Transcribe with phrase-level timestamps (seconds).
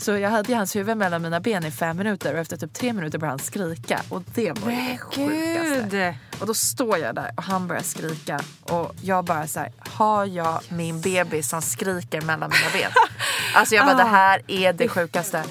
[0.00, 2.92] Så jag hade hans huvud mellan mina ben i fem minuter och efter typ tre
[2.92, 4.00] minuter började han skrika.
[4.08, 6.16] Och det var det sjukaste.
[6.40, 8.40] Och då står jag där och han börjar skrika.
[8.62, 12.90] Och jag bara så här, har jag min bebis som skriker mellan mina ben?
[13.54, 15.44] Alltså jag bara, det här är det sjukaste.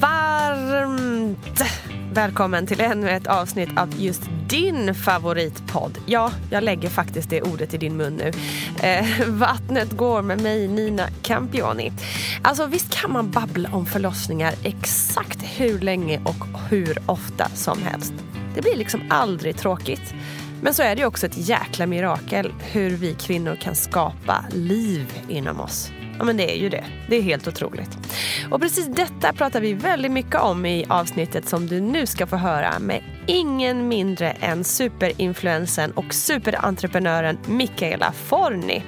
[0.00, 1.62] Varmt
[2.16, 5.98] välkommen till ännu ett avsnitt av just din favoritpodd.
[6.06, 8.32] Ja, jag lägger faktiskt det ordet i din mun nu.
[8.82, 11.92] Eh, Vattnet går med mig, Nina Campioni.
[12.42, 18.14] Alltså visst kan man babbla om förlossningar exakt hur länge och hur ofta som helst.
[18.54, 20.14] Det blir liksom aldrig tråkigt.
[20.62, 25.60] Men så är det också ett jäkla mirakel hur vi kvinnor kan skapa liv inom
[25.60, 25.92] oss.
[26.18, 26.84] Ja men det är ju det.
[27.08, 27.98] Det är helt otroligt.
[28.50, 32.36] Och precis detta pratar vi väldigt mycket om i avsnittet som du nu ska få
[32.36, 38.82] höra med ingen mindre än superinfluensen och superentreprenören Mikaela Forni.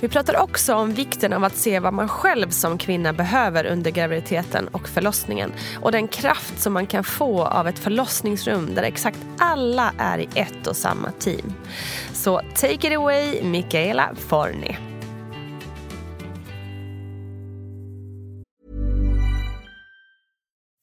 [0.00, 3.90] Vi pratar också om vikten av att se vad man själv som kvinna behöver under
[3.90, 9.18] graviditeten och förlossningen och den kraft som man kan få av ett förlossningsrum där exakt
[9.38, 11.54] alla är i ett och samma team.
[12.12, 14.87] Så take it away, Mikaela Forni.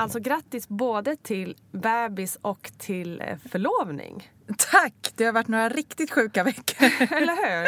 [0.00, 4.30] Alltså grattis både till bebis och till eh, förlovning.
[4.58, 5.12] Tack!
[5.14, 6.86] Det har varit några riktigt sjuka veckor.
[7.16, 7.66] Eller hur?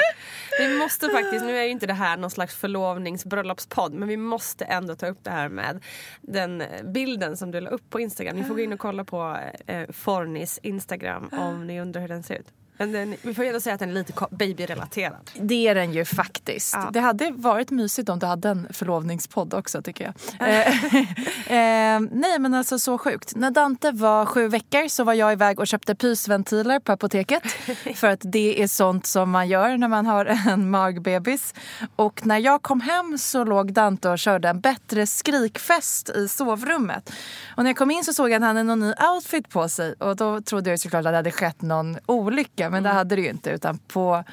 [0.59, 4.65] Vi måste faktiskt, nu är ju inte det här någon slags förlovningsbröllopspodd men vi måste
[4.65, 5.84] ändå ta upp det här med
[6.20, 8.37] den bilden som du la upp på Instagram.
[8.37, 12.22] Ni får gå in och kolla på eh, Fornis Instagram om ni undrar hur den
[12.22, 12.49] ser ut.
[12.82, 15.31] Men den, vi får ju ändå säga att den är lite babyrelaterad.
[15.34, 16.75] Det är den ju faktiskt.
[16.75, 16.91] Ja.
[16.93, 20.15] Det hade varit mysigt om du hade en förlovningspodd också tycker jag.
[20.48, 23.34] eh, eh, nej men alltså så sjukt.
[23.37, 27.43] När Dante var sju veckor så var jag iväg och köpte pysventiler på apoteket.
[27.94, 31.55] för att det är sånt som man gör när man har en magbebis.
[31.96, 37.12] Och när jag kom hem så låg Dante och körde en bättre skrikfest i sovrummet.
[37.56, 39.69] Och när jag kom in så såg jag att han hade någon ny outfit på
[39.69, 39.93] sig.
[39.93, 42.71] Och då trodde jag såklart att det hade skett någon olycka.
[42.72, 43.50] Men det hade det ju inte.
[43.50, 44.24] Utan på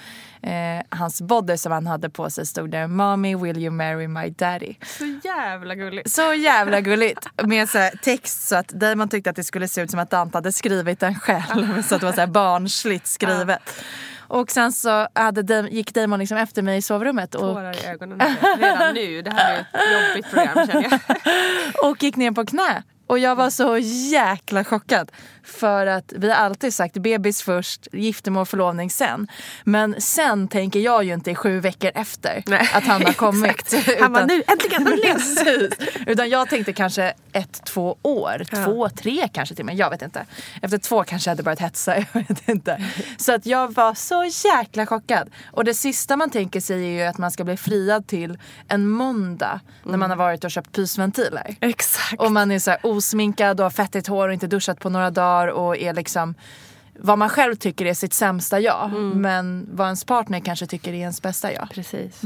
[0.41, 0.51] eh,
[0.89, 4.75] hans body som han hade på sig stod det Mommy will you marry my daddy.
[4.83, 6.11] Så jävla gulligt.
[6.11, 7.27] Så jävla gulligt.
[7.43, 10.37] Med så text så att Damon tyckte att det skulle se ut som att Dante
[10.37, 11.81] hade skrivit den själv.
[11.81, 13.83] Så att det var så barnsligt skrivet.
[14.17, 18.21] Och sen så hade gick Damon liksom efter mig i sovrummet och, Tårar i ögonen
[18.59, 19.21] redan nu.
[19.21, 20.99] Det här är ett jobbigt program känner jag.
[21.89, 22.83] och gick ner på knä.
[23.07, 23.77] Och jag var så
[24.11, 25.11] jäkla chockad.
[25.49, 29.27] För att vi har alltid sagt bebis först, giftermål, förlovning sen.
[29.63, 33.73] Men sen tänker jag ju inte i sju veckor efter Nej, att han har kommit.
[33.99, 34.87] Han Utan- nu, äntligen.
[36.07, 38.43] Utan jag tänkte kanske ett, två år.
[38.65, 39.75] Två, tre kanske till och med.
[39.75, 40.25] Jag vet inte.
[40.61, 41.97] Efter två kanske jag hade börjat hetsa.
[41.97, 42.83] Jag vet inte.
[43.17, 45.29] Så att jag var så jäkla chockad.
[45.51, 48.37] Och det sista man tänker sig är ju att man ska bli friad till
[48.67, 49.59] en måndag.
[49.83, 51.55] När man har varit och köpt pysventiler.
[51.61, 52.21] Exakt.
[52.21, 55.38] Och man är så osminkad och har fettigt hår och inte duschat på några dagar
[55.47, 56.35] och är liksom
[56.99, 58.91] vad man själv tycker är sitt sämsta jag.
[59.15, 61.69] Men vad ens partner kanske tycker är ens bästa jag.
[61.69, 62.21] Precis.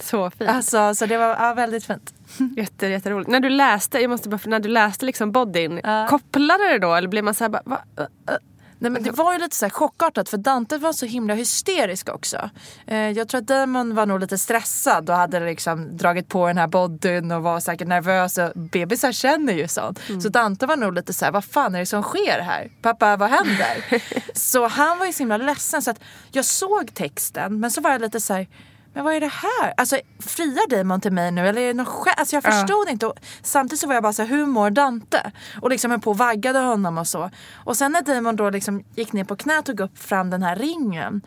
[0.00, 0.50] Så fint.
[0.50, 2.14] Alltså, så det var ja, väldigt fint.
[2.56, 3.30] Jätte, jätteroligt.
[3.30, 7.08] När du läste, jag måste bara, när du läste liksom bodyn, kopplade det då eller
[7.08, 7.78] blev man så här bara, va?
[7.96, 8.38] Ö, ö.
[8.82, 12.08] Nej, men det var ju lite så här chockartat för Dante var så himla hysterisk
[12.08, 12.50] också.
[12.86, 16.58] Eh, jag tror att Damon var nog lite stressad och hade liksom dragit på den
[16.58, 18.38] här bodyn och var säkert nervös.
[18.38, 20.00] Och bebisar känner ju sånt.
[20.22, 22.70] Så Dante var nog lite så här, vad fan är det som sker här?
[22.82, 24.02] Pappa, vad händer?
[24.38, 26.00] så han var ju så himla ledsen så att
[26.30, 28.46] jag såg texten men så var jag lite så här
[28.94, 29.74] men vad är det här?
[29.76, 32.18] Alltså friar Damon till mig nu eller är det något skämt?
[32.18, 33.06] Alltså jag förstod inte.
[33.06, 35.32] Och samtidigt så var jag bara så här, hur mår Dante?
[35.62, 37.30] Och liksom höll på och vaggade honom och så.
[37.64, 40.42] Och sen när Damon då liksom gick ner på knä och tog upp fram den
[40.42, 41.22] här ringen.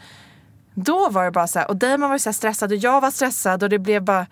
[0.73, 3.11] Då var det bara så här, och Damon var så här stressad och jag var
[3.11, 4.25] stressad och det blev bara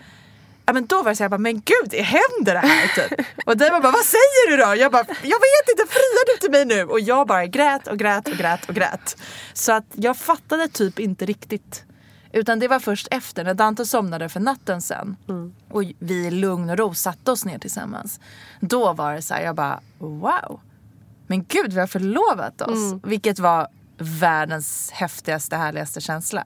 [0.66, 2.88] Ja men då var det så här, jag bara, men gud det händer det här
[2.88, 3.28] typ.
[3.46, 4.76] Och Damon bara, vad säger du då?
[4.76, 6.84] Jag bara, jag vet inte, friar du till mig nu?
[6.84, 9.18] Och jag bara grät och grät och grät och grät.
[9.54, 11.84] Så att jag fattade typ inte riktigt.
[12.36, 15.18] Utan det var först efter, när Dante somnade för natten sen
[15.70, 18.20] och vi i lugn och ro satte oss ner tillsammans.
[18.60, 20.60] Då var det så här, jag bara wow.
[21.28, 22.94] Men gud vi har förlovat oss.
[23.04, 26.46] Vilket var världens häftigaste, härligaste känsla.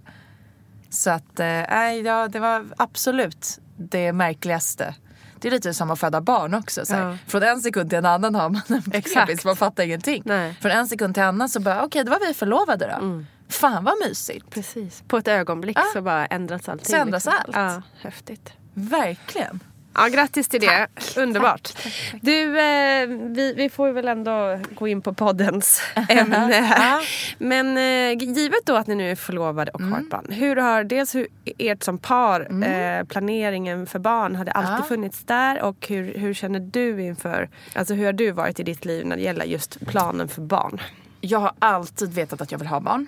[0.90, 4.96] Så att, eh, ja, det var absolut det märkligaste.
[5.40, 6.86] Det är lite som att föda barn också.
[6.86, 6.94] Så.
[6.94, 7.18] Ja.
[7.28, 9.28] Från en sekund till en annan har man en Exakt.
[9.28, 10.22] bebis, man fattar ingenting.
[10.26, 10.54] Nej.
[10.62, 13.24] Från en sekund till en annan så bara, okej då var vi förlovade då.
[13.50, 14.50] Fan vad mysigt.
[14.50, 15.04] Precis.
[15.08, 16.86] På ett ögonblick så bara ändras allting.
[16.86, 17.50] Så ändras allt.
[17.56, 18.54] Ja, häftigt.
[18.74, 19.60] Verkligen.
[20.00, 20.88] Ja, grattis till det.
[21.18, 21.78] Underbart.
[22.22, 27.02] Du, eh, vi, vi får väl ändå gå in på poddens ämne här.
[27.38, 30.26] Men eh, givet då att ni nu är förlovade och har ett barn.
[30.32, 31.28] Hur har dels hur
[31.58, 34.84] ert som par, eh, planeringen för barn, har det alltid Ja.
[34.88, 35.62] funnits där?
[35.62, 39.16] Och hur, hur känner du inför, alltså hur har du varit i ditt liv när
[39.16, 40.82] det gäller just planen för barn?
[41.22, 43.08] Jag har alltid vetat att jag vill ha barn.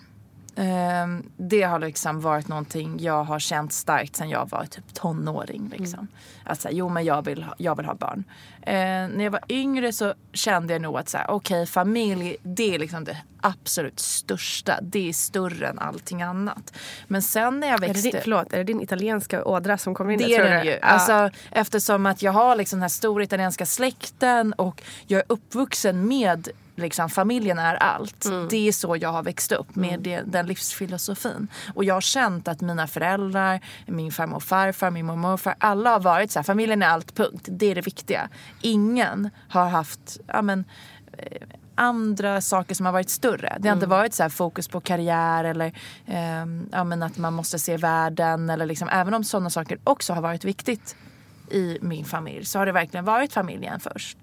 [0.56, 5.74] Ehm, det har liksom varit någonting jag har känt starkt sen jag var typ tonåring.
[5.78, 6.08] Liksom.
[6.44, 8.24] Att säga, jo men jag vill ha, jag vill ha barn.
[8.62, 12.76] Ehm, när jag var yngre så kände jag nog att så här, okej familj det
[12.76, 14.80] är liksom det absolut största.
[14.82, 16.74] Det är större än allting annat.
[17.08, 19.96] Men sen när jag Är det växte din, förlåt, är det din italienska ådra som
[19.96, 20.80] kommer in det är den ju.
[20.82, 26.08] Alltså, eftersom att jag har liksom den här stora italienska släkten och jag är uppvuxen
[26.08, 26.50] med
[26.80, 28.26] liksom, familjen är allt.
[28.26, 28.48] Mm.
[28.50, 31.48] Det är så jag har växt upp med det, den livsfilosofin.
[31.74, 35.56] Och jag har känt att mina föräldrar, min farmor och farfar, min mormor och morfar,
[35.58, 37.48] alla har varit så här, familjen är allt punkt.
[37.52, 38.30] Det är det viktiga.
[38.62, 40.66] Ingen har haft, ja men
[41.18, 43.58] eh, andra saker som har varit större.
[43.60, 45.74] Det har inte varit så fokus på karriär eller
[46.06, 48.50] ehm, ja, men att man måste se världen.
[48.50, 50.96] Eller liksom, även om sådana saker också har varit viktigt
[51.52, 54.18] i min familj så har det verkligen varit familjen först.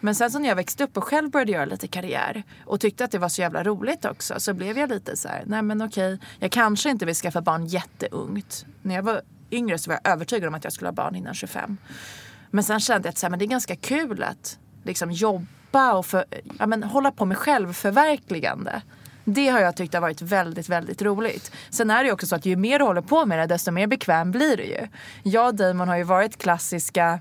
[0.00, 3.04] Men sen så när jag växte upp och själv började göra lite karriär och tyckte
[3.04, 5.82] att det var så jävla roligt också så blev jag lite så här, nej men
[5.82, 8.66] okej, jag kanske inte vill skaffa barn jätteungt.
[8.82, 11.34] När jag var yngre så var jag övertygad om att jag skulle ha barn innan
[11.34, 11.76] 25.
[12.50, 15.92] Men sen kände jag att så här, men det är ganska kul att liksom jobba
[15.92, 16.24] och för,
[16.58, 18.82] ja, men, hålla på med självförverkligande.
[19.24, 21.52] Det har jag tyckt har varit väldigt, väldigt roligt.
[21.70, 23.70] Sen är det ju också så att ju mer du håller på med det desto
[23.70, 24.88] mer bekväm blir du ju.
[25.22, 27.20] Jag och Damon har ju varit klassiska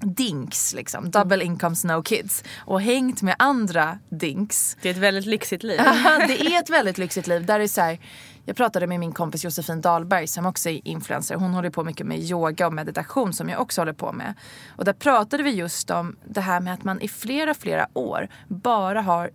[0.00, 5.26] dinks liksom, double incomes no kids och hängt med andra dinks Det är ett väldigt
[5.26, 5.80] lyxigt liv.
[6.28, 7.46] det är ett väldigt lyxigt liv.
[7.46, 7.98] Där är så här,
[8.44, 11.34] jag pratade med min kompis Josefin Dahlberg som också är influencer.
[11.34, 14.34] Hon håller på mycket med yoga och meditation som jag också håller på med.
[14.76, 18.28] Och där pratade vi just om det här med att man i flera, flera år
[18.48, 19.30] bara har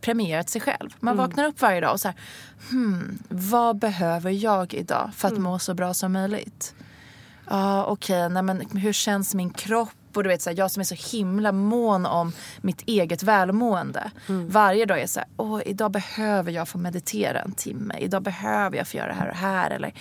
[0.00, 0.90] premierat sig själv.
[1.00, 2.16] Man vaknar upp varje dag och så här,
[2.70, 6.74] hmm, vad behöver jag idag för att må så bra som möjligt?
[7.50, 9.90] Ja, okej, nej men hur känns min kropp?
[10.16, 14.10] Och du vet, så här, jag som är så himla mån om mitt eget välmående.
[14.48, 17.94] Varje dag är så här, åh, idag behöver jag få meditera en timme.
[17.98, 19.70] Idag behöver jag få göra det här och här.
[19.70, 19.94] Eller,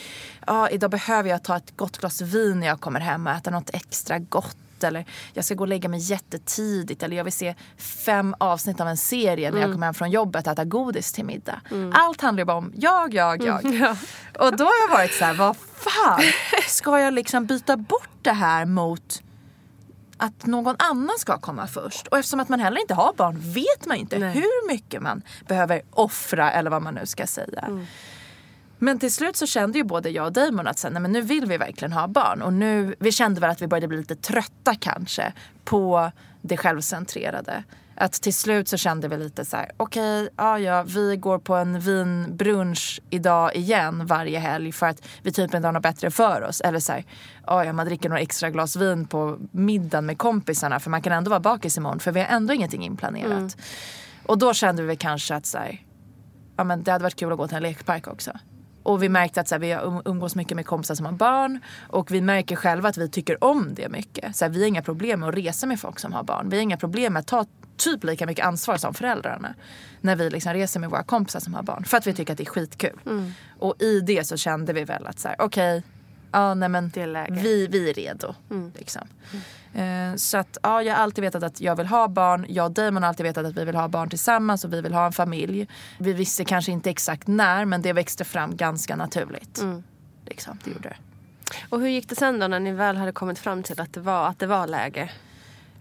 [0.48, 3.52] ja, idag behöver jag ta ett gott glas vin när jag kommer hem och äta
[3.52, 7.56] något extra gott eller jag ska gå och lägga mig jättetidigt eller jag vill se
[7.78, 11.26] fem avsnitt av en serie när jag kommer hem från jobbet och äta godis till
[11.26, 11.62] middag.
[11.94, 13.64] Allt handlar ju bara om jag, jag, jag.
[14.40, 16.22] Och då har jag varit så här, vad fan,
[16.68, 19.22] ska jag liksom byta bort det här mot
[20.18, 22.08] att någon annan ska komma först.
[22.08, 25.82] Och eftersom att man heller inte har barn vet man inte hur mycket man behöver
[25.92, 27.86] offra eller vad man nu ska säga.
[28.78, 31.22] Men till slut så kände ju både jag och Damon att sen, nej, men nu
[31.22, 32.42] vill vi verkligen ha barn.
[32.42, 37.64] Och nu, vi kände väl att vi började bli lite trötta kanske på det självcentrerade.
[37.98, 41.56] Att till slut så kände vi lite så här, okej, ja ja, vi går på
[41.56, 46.42] en vinbrunch idag igen varje helg för att vi typ inte har något bättre för
[46.42, 46.62] oss.
[46.62, 47.06] Eller så här,
[47.48, 51.14] ja ja, man dricker några extra glas vin på middagen med kompisarna för man kan
[51.14, 53.58] ändå vara bakis imorgon för vi har ändå ingenting inplanerat.
[54.26, 55.82] Och då kände vi kanske att så här,
[56.58, 58.32] ja, men det hade varit kul att gå till en lekpark också.
[58.84, 61.60] Och vi märkte att så här, vi um- umgås mycket med kompisar som har barn.
[61.90, 64.36] Och vi märker själva att vi tycker om det mycket.
[64.36, 66.50] Så här, vi har inga problem med att resa med folk som har barn.
[66.50, 67.46] Vi har inga problem med att ta
[67.78, 69.54] typ lika mycket ansvar som föräldrarna.
[70.02, 71.84] När vi liksom reser med våra kompisar som har barn.
[71.86, 73.00] För att vi tycker att det är skitkul.
[73.60, 75.84] Och i det så kände vi väl att så här, okej,
[76.32, 77.34] ja nej men Det är läge.
[77.42, 78.34] vi, vi är redo.
[78.78, 79.08] Liksom.
[79.74, 82.46] Eh, Så att ja, jag har alltid vetat att jag vill ha barn.
[82.50, 84.94] Jag och Damon har alltid vetat att vi vill ha barn tillsammans och vi vill
[84.94, 85.68] ha en familj.
[86.00, 89.64] Vi visste kanske inte exakt när men det växte fram ganska naturligt.
[90.26, 90.96] Liksom, det gjorde det.
[91.70, 94.00] Och hur gick det sen då när ni väl hade kommit fram till att det
[94.00, 95.12] var, att det var läge?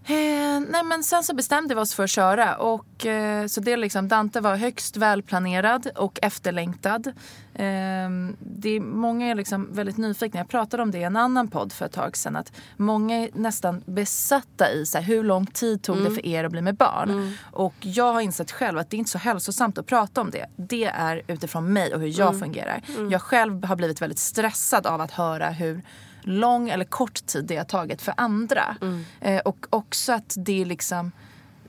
[0.07, 2.55] Eh, nej men sen så bestämde vi oss för att köra.
[2.55, 7.07] Och, eh, så det liksom, Dante var högst välplanerad och efterlängtad.
[7.53, 8.09] Eh,
[8.39, 10.39] det är, många är liksom väldigt nyfikna.
[10.39, 12.35] Jag pratade om det i en annan podd för ett tag sedan.
[12.35, 16.43] Att många är nästan besatta i så här, hur lång tid tog det för er
[16.43, 17.37] att bli med barn.
[17.51, 20.45] Och jag har insett själv att det är inte så hälsosamt att prata om det.
[20.55, 22.81] Det är utifrån mig och hur jag fungerar.
[23.11, 25.81] Jag själv har blivit väldigt stressad av att höra hur
[26.25, 28.77] lång eller kort tid det har tagit för andra.
[29.21, 31.11] Eh, och också att det liksom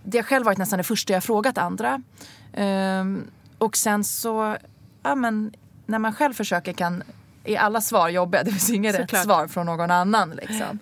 [0.09, 2.03] det har själv varit nästan det första jag frågat andra.
[2.53, 4.57] Ehm, och sen så,
[5.03, 5.53] ja men
[5.87, 7.03] när man själv försöker kan,
[7.45, 10.79] är alla svar jobbiga, det finns inget rätt svar från någon annan liksom.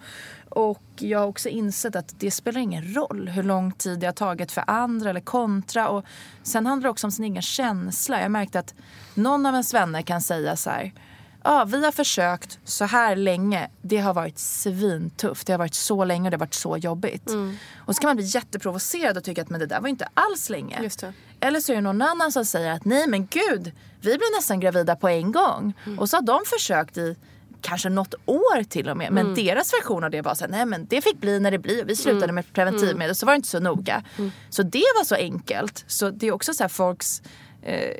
[0.48, 4.12] Och jag har också insett att det spelar ingen roll hur lång tid det har
[4.12, 5.88] tagit för andra eller kontra.
[5.88, 6.04] Och
[6.42, 8.20] sen handlar det också om sin egen känsla.
[8.20, 8.74] Jag märkte att
[9.14, 10.92] någon av ens vänner kan säga så här.
[11.44, 13.70] Ja, vi har försökt så här länge.
[13.82, 15.46] Det har varit svintufft.
[15.46, 17.30] Det har varit så länge och det har varit så jobbigt.
[17.76, 20.50] Och så kan man bli jätteprovocerad och tycka att men det där var inte alls
[20.50, 20.76] länge.
[21.40, 24.60] Eller så är det någon annan som säger att nej men gud, vi blev nästan
[24.60, 25.74] gravida på en gång.
[25.98, 27.16] Och så har de försökt i
[27.60, 29.12] kanske något år till och med.
[29.12, 31.58] Men deras version av det var så här, nej men det fick bli när det
[31.58, 31.84] blir.
[31.84, 34.02] Vi slutade med preventivmedel så var det inte så noga.
[34.50, 35.84] Så det var så enkelt.
[35.86, 37.22] Så det är också så här folks
[37.62, 37.90] eh,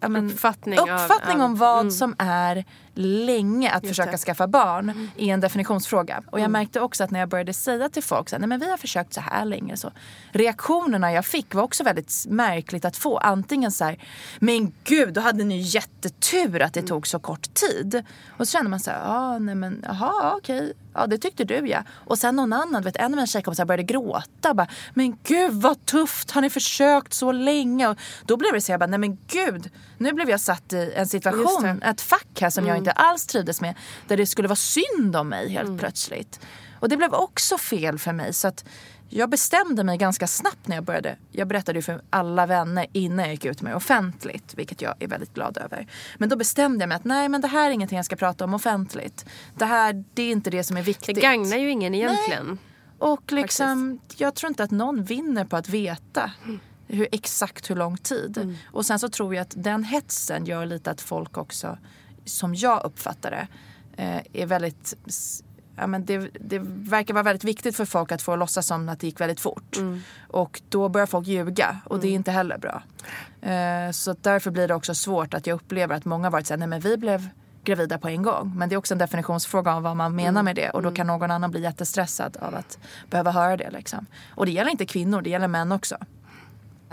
[0.00, 1.90] ja, men, Uppfattning uppfattning av- om vad mm.
[1.90, 4.18] som är länge att försöka det.
[4.18, 6.22] skaffa barn är en definitionsfråga.
[6.30, 8.60] Och jag märkte också att när jag började säga till folk så här, nej men
[8.60, 9.76] vi har försökt så här länge.
[9.76, 9.92] Så
[10.32, 13.18] reaktionerna jag fick var också väldigt märkligt att få.
[13.18, 13.98] Antingen så här,
[14.38, 18.02] men gud då hade ni jättetur att det tog så kort tid.
[18.38, 21.68] Och så kände man så här, ja nej men jaha okej, ja det tyckte du
[21.68, 21.82] ja.
[21.90, 24.54] Och sen någon annan, vet, en av mina tjejkompisar började gråta.
[24.54, 27.88] Bara, men gud vad tufft, har ni försökt så länge?
[27.88, 30.92] Och då blev det så jag bara, nej men gud, nu blev jag satt i
[30.96, 31.86] en situation, det.
[31.86, 33.74] ett fack här som jag inte alls trivdes med.
[34.08, 36.40] Där det skulle vara synd om mig helt plötsligt.
[36.80, 38.32] Och det blev också fel för mig.
[38.32, 38.64] Så att
[39.08, 41.16] jag bestämde mig ganska snabbt när jag började.
[41.32, 44.54] Jag berättade ju för alla vänner innan jag gick ut med det offentligt.
[44.56, 45.86] Vilket jag är väldigt glad över.
[46.18, 48.44] Men då bestämde jag mig att nej men det här är ingenting jag ska prata
[48.44, 49.26] om offentligt.
[49.58, 51.22] Det här det är inte det som är Det viktigt.
[51.22, 52.58] gagnar ju ingen egentligen.
[52.98, 56.30] Och liksom, jag tror inte att någon vinner på att veta
[56.94, 58.56] hur, exakt hur lång tid.
[58.66, 61.78] Och sen så tror jag att den hetsen gör lite att folk också,
[62.24, 63.46] som jag uppfattar det,
[64.02, 64.94] eh, är väldigt...
[65.76, 69.00] Ja, men det, det verkar vara väldigt viktigt för folk att få låtsas som att
[69.00, 69.76] det gick väldigt fort.
[70.28, 72.82] Och då börjar folk ljuga och det är inte heller bra.
[73.50, 76.68] Eh, så därför blir det också svårt att jag upplever att många varit såhär, nej
[76.68, 77.28] men vi blev
[77.64, 78.52] gravida på en gång.
[78.56, 80.70] Men det är också en definitionsfråga om vad man menar med det.
[80.70, 82.78] Och då kan någon annan bli jättestressad av att
[83.10, 83.70] behöva höra det.
[83.70, 84.06] Liksom.
[84.28, 85.96] Och det gäller inte kvinnor, det gäller män också.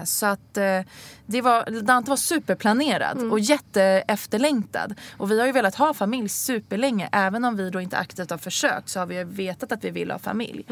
[0.06, 0.80] Så att eh,
[1.26, 4.96] det var, Dante var superplanerad och jätteefterlängtad.
[5.18, 7.10] Och vi har ju velat ha familj superlänge.
[7.12, 10.12] Även om vi då inte aktivt har försökt så har vi vetat att vi vill
[10.12, 10.66] ha familj.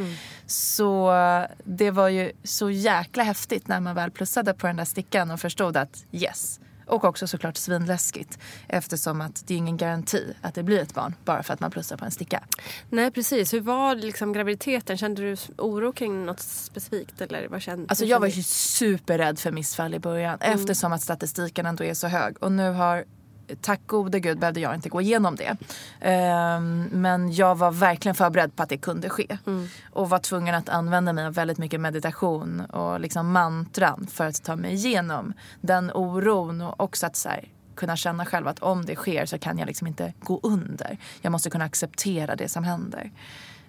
[0.45, 4.85] Så eh, det var ju så jäkla häftigt när man väl plussade på den där
[4.85, 6.59] stickan och förstod att yes,
[6.89, 11.15] Och också såklart svinläskigt eftersom att det är ingen garanti att det blir ett barn
[11.25, 12.43] bara för att man plussar på en sticka.
[12.89, 13.53] Nej precis.
[13.53, 14.98] Hur var liksom graviditeten?
[14.98, 17.22] Kände du oro kring något specifikt?
[17.22, 20.60] Eller vad kände, Alltså jag var ju superrädd för missfall i början Mm.
[20.60, 22.43] eftersom att statistiken ändå är så hög.
[22.43, 23.05] Och nu har,
[23.61, 25.57] tack gode gud behövde jag inte gå igenom det.
[26.01, 29.37] Ehm, men jag var verkligen förberedd på att det kunde ske.
[29.47, 29.67] Mm.
[29.91, 34.43] Och var tvungen att använda mig av väldigt mycket meditation och liksom mantran för att
[34.43, 37.43] ta mig igenom den oron och också att så här,
[37.75, 40.97] kunna känna själv att om det sker så kan jag liksom inte gå under.
[41.21, 43.11] Jag måste kunna acceptera det som händer.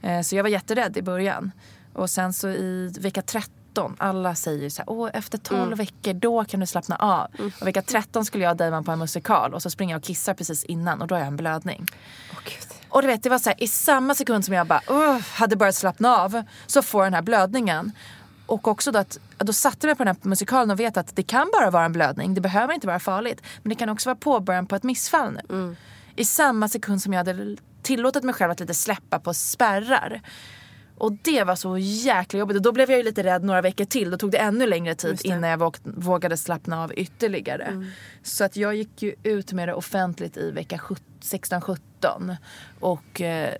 [0.03, 1.53] Eh, Så jag var jätterädd i början.
[1.93, 3.55] Och sen så i vecka 13,
[3.99, 7.27] alla säger så här, Åh, efter 12 veckor då kan du slappna av.
[7.61, 10.05] Och vecka 13 skulle jag och Damon på en musikal och så springer jag och
[10.05, 11.87] kissar precis innan och då har jag en blödning.
[12.33, 12.69] Åh, Gud.
[12.89, 15.75] Och du vet, det var så här, i samma sekund som jag bara hade börjat
[15.75, 17.93] slappna av så får jag den här blödningen.
[18.47, 21.23] Och också då att då satte mig på den här musikalen och vet att det
[21.23, 22.35] kan bara vara en blödning.
[22.35, 23.43] Det behöver inte vara farligt.
[23.63, 25.77] Men det kan också vara påbörjan på ett missfall nu.
[26.17, 30.21] I samma sekund som jag hade tillåtit mig själv att lite släppa på spärrar.
[31.01, 32.57] Och det var så jäkla jobbigt.
[32.57, 34.11] Och då blev jag ju lite rädd några veckor till.
[34.11, 37.91] Då tog det ännu längre tid innan jag våg- vågade slappna av ytterligare.
[38.23, 40.81] Så att jag gick ju ut med det offentligt i vecka
[41.23, 42.37] 16-17.
[42.81, 43.55] Och eh,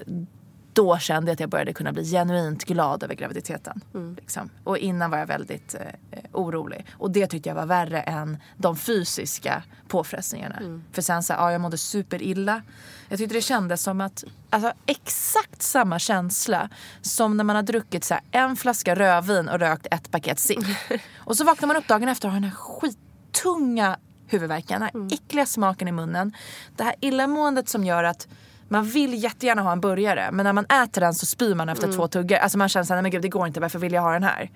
[0.81, 3.81] då kände jag att jag började kunna bli genuint glad över graviditeten.
[4.17, 4.51] Liksom.
[4.65, 6.87] Och innan var jag väldigt eh, orolig.
[6.93, 10.83] Och det tyckte jag var värre än de fysiska påfrestningarna.
[10.93, 12.63] För sen så, ja, jag mådde superilla.
[13.09, 16.69] Jag tyckte det kändes som att, alltså exakt samma känsla
[17.03, 20.65] som när man har druckit så här, en flaska rödvin och rökt ett paket cigg.
[21.17, 25.15] och så vaknar man upp dagen efter och har den här skittunga huvudvärken, den här
[25.15, 26.33] äckliga smaken i munnen.
[26.77, 28.29] Det här illamåendet som gör att
[28.71, 31.93] man vill jättegärna ha en burgare men när man äter den så spyr man efter
[31.93, 32.37] två tuggor.
[32.37, 34.23] Alltså man känner såhär, nej men gud det går inte, varför vill jag ha den
[34.23, 34.51] här?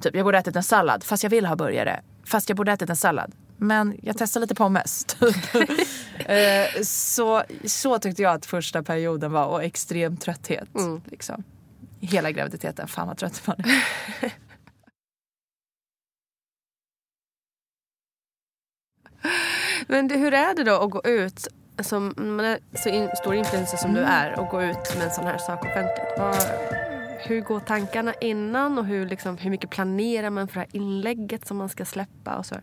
[0.00, 2.00] Typ jag borde ätit en sallad fast jag vill ha burgare.
[2.24, 3.32] Fast jag borde ätit en sallad.
[3.56, 5.04] Men jag testar lite pommes.
[5.04, 5.36] typ.
[6.20, 10.68] Eh, så, så tyckte jag att första perioden var och extrem trötthet.
[11.04, 11.44] Liksom.
[12.00, 13.84] Hela graviditeten, fan vad trött man är.
[19.88, 21.48] Men hur är det då att gå ut
[21.82, 25.10] som man är så in, stor influencer som du är och gå ut med en
[25.10, 26.18] sån här sak offentligt?
[26.18, 26.36] Vad,
[27.18, 31.46] hur går tankarna innan och hur, liksom, hur mycket planerar man för det här inlägget
[31.46, 32.36] som man ska släppa?
[32.36, 32.56] Och så?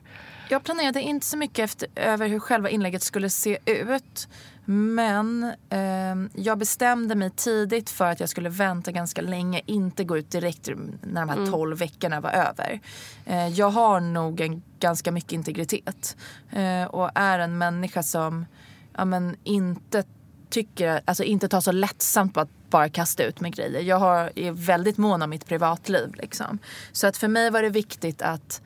[0.50, 4.27] Jag planerade inte så mycket efter, över hur själva inlägget skulle se ut.
[4.65, 9.62] Men ehm, jag bestämde mig tidigt för att jag skulle vänta ganska länge.
[9.65, 10.69] Inte gå ut direkt
[11.01, 12.79] när de här 12 veckorna var över.
[13.25, 16.18] Eh, jag har nog en ganska mycket integritet.
[16.51, 18.46] Eh, och är en människa som
[18.98, 20.03] ja, men, inte
[20.50, 23.81] tycker, alltså inte tar så lättsamt på att bara kasta ut med grejer.
[23.81, 26.14] Jag har, är väldigt mån om mitt privatliv.
[26.14, 26.60] Liksom.
[26.92, 28.62] Så att för mig var det viktigt att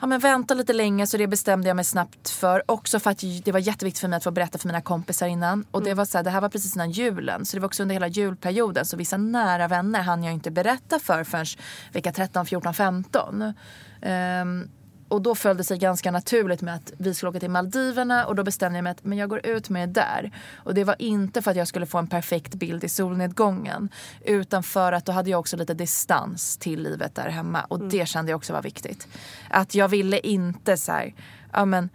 [0.00, 2.62] ja, men vänta lite länge så det bestämde jag mig snabbt för.
[2.66, 5.64] Också för att det var jätteviktigt för mig att få berätta för mina kompisar innan.
[5.70, 7.44] Och det var så här, det här var precis innan julen.
[7.44, 8.84] Så det var också under hela julperioden.
[8.84, 11.46] Så vissa nära vänner hann jag inte berätta för förrän
[11.92, 13.54] vecka 13, 14, 15.
[14.02, 14.68] Ehm,
[15.08, 18.34] och då föll det sig ganska naturligt med att vi skulle åka till Maldiverna och
[18.34, 20.30] då bestämde jag mig att men jag går ut med det där.
[20.56, 23.88] Och det var inte för att jag skulle få en perfekt bild i solnedgången.
[24.24, 27.64] Utan för att då hade jag också lite distans till livet där hemma.
[27.68, 29.08] Och det kände jag också var viktigt.
[29.50, 31.14] Att jag ville inte så här,
[31.52, 31.90] ja men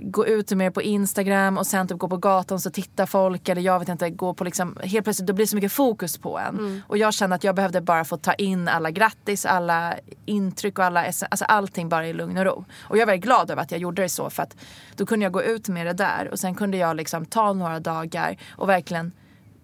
[0.00, 3.62] gå ut det på Instagram och sen typ gå på gatan så tittar folk eller
[3.62, 6.38] jag vet inte, gå på liksom, helt plötsligt då blir det så mycket fokus på
[6.38, 6.82] en.
[6.88, 9.94] Och jag kände att jag behövde bara få ta in alla grattis, alla
[10.26, 12.64] intryck och alla, alltså allting bara i lugn och ro.
[12.80, 14.56] Och jag är väldigt glad över att jag gjorde det så för att
[14.96, 17.80] då kunde jag gå ut med det där och sen kunde jag liksom ta några
[17.80, 19.12] dagar och verkligen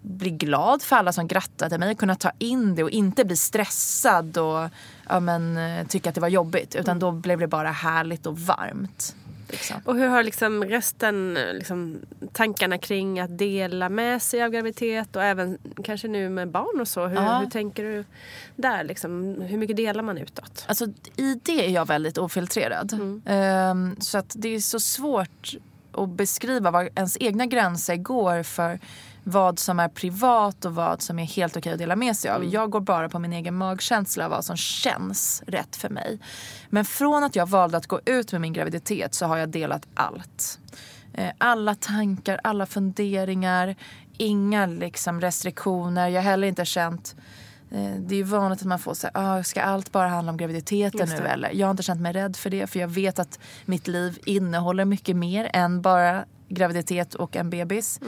[0.03, 4.39] bli glad för alla som grattade mig, kunna ta in det och inte bli stressad
[4.39, 4.71] och
[5.09, 6.75] ja, men, eh, tycka att det var jobbigt.
[6.75, 9.15] Utan då blev det bara härligt och varmt.
[9.49, 9.77] Liksom.
[9.85, 11.99] Och hur har liksom resten, liksom,
[12.33, 16.89] tankarna kring att dela med sig av graviditet och även kanske nu med barn och
[16.89, 17.07] så.
[17.07, 17.39] Hur, Ja.
[17.39, 18.05] hur tänker du
[18.57, 18.85] där?
[18.85, 20.65] Liksom, hur mycket delar man utåt?
[20.69, 23.21] Alltså, I det är jag väldigt ofiltrerad.
[23.27, 25.55] Ehm, så att det är så svårt
[25.93, 28.79] att beskriva var ens egna gränser går för
[29.29, 32.45] vad som är privat och vad som är helt okej att dela med sig av.
[32.45, 36.19] Jag går bara på min egen magkänsla av vad som känns rätt för mig.
[36.71, 39.87] Men från att jag valde att gå ut med min graviditet så har jag delat
[39.95, 40.59] allt.
[41.15, 43.77] Eh, Alla tankar, alla funderingar,
[44.17, 46.09] inga liksom restriktioner.
[46.09, 47.17] Jag har heller inte känt
[47.71, 50.33] Eh, Det är ju vanligt att man får så här, ah, ska allt bara handla
[50.33, 51.51] om graviditeten nu eller?
[51.53, 54.85] Jag har inte känt mig rädd för det för jag vet att mitt liv innehåller
[54.85, 58.01] mycket mer än bara graviditet och en bebis.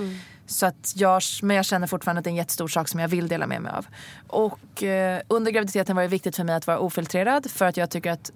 [0.46, 3.08] Så att jag, men jag känner fortfarande att det är en jättestor sak som jag
[3.08, 3.86] vill dela med mig av.
[4.28, 7.90] Och eh, under graviditeten var det viktigt för mig att vara ofiltrerad för att jag
[7.90, 8.30] tycker att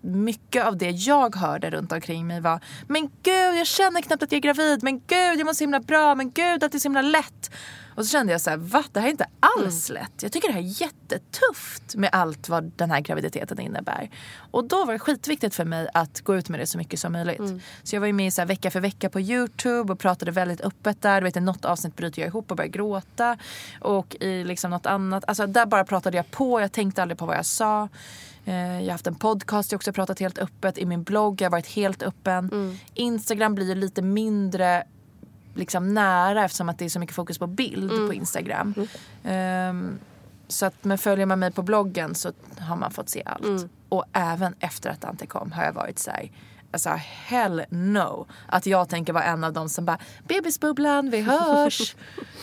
[0.00, 4.32] mycket av det jag hörde runt omkring mig var Men gud, jag känner knappt att
[4.32, 4.82] jag är gravid.
[4.82, 6.14] Men gud, jag mår så himla bra.
[6.14, 7.50] Men gud, att det är så himla lätt.
[7.96, 8.84] Och så kände jag så här, va?
[8.92, 10.02] Det här är inte alls Mm.
[10.02, 10.22] lätt.
[10.22, 14.10] Jag tycker det här är jättetufft med allt vad den här graviditeten innebär.
[14.50, 17.12] Och då var det skitviktigt för mig att gå ut med det så mycket som
[17.12, 17.38] möjligt.
[17.38, 17.60] Mm.
[17.82, 20.60] Så jag var ju med så här vecka för vecka på Youtube och pratade väldigt
[20.60, 21.20] öppet där.
[21.20, 23.38] Du vet, I något avsnitt bryter jag ihop och börjar gråta.
[23.80, 26.60] Och i liksom något annat, alltså där bara pratade jag på.
[26.60, 27.88] Jag tänkte aldrig på vad jag sa.
[28.44, 30.78] Eh, Jag har haft en podcast, jag också pratat helt öppet.
[30.78, 32.48] I min blogg, jag har varit helt öppen.
[32.52, 32.78] Mm.
[32.94, 34.84] Instagram blir ju lite mindre
[35.56, 38.06] liksom nära eftersom att det är så mycket fokus på bild Mm.
[38.08, 38.74] på Instagram.
[39.24, 39.98] Ehm,
[40.48, 43.44] så att, men följer man mig på bloggen så har man fått se allt.
[43.44, 43.68] Mm.
[43.88, 46.30] Och även efter att Ante kom har jag varit så här,
[46.72, 46.90] alltså
[47.26, 48.26] hell no.
[48.46, 51.94] Att jag tänker vara en av dem som bara bebisbubblan, vi hörs.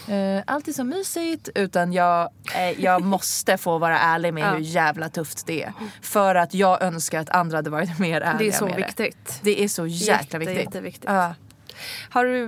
[0.09, 1.49] uh, allt är så mysigt.
[1.55, 4.51] Utan jag, eh, jag måste få vara ärlig med Ja.
[4.51, 5.73] hur jävla tufft det är.
[6.01, 9.25] För att jag önskar att andra hade varit mer ärliga Det är så med viktigt.
[9.43, 9.51] det.
[9.51, 10.57] Det är så jäkla Jätte, viktigt.
[10.65, 11.03] jätteviktigt.
[11.09, 11.35] Ja.
[12.09, 12.47] Har du,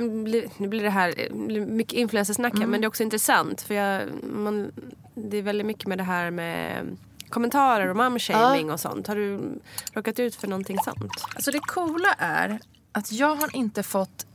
[0.57, 1.33] nu blir det här eh,
[1.65, 2.71] mycket influencersnack här, Mm.
[2.71, 4.71] men det är också intressant för jag, man,
[5.15, 6.97] det är väldigt mycket med det här med
[7.29, 9.07] kommentarer och momshaming och sånt.
[9.07, 9.59] Har du
[9.93, 11.11] råkat ut för någonting sånt?
[11.35, 12.59] Alltså det coola är
[12.91, 14.25] att jag har inte fått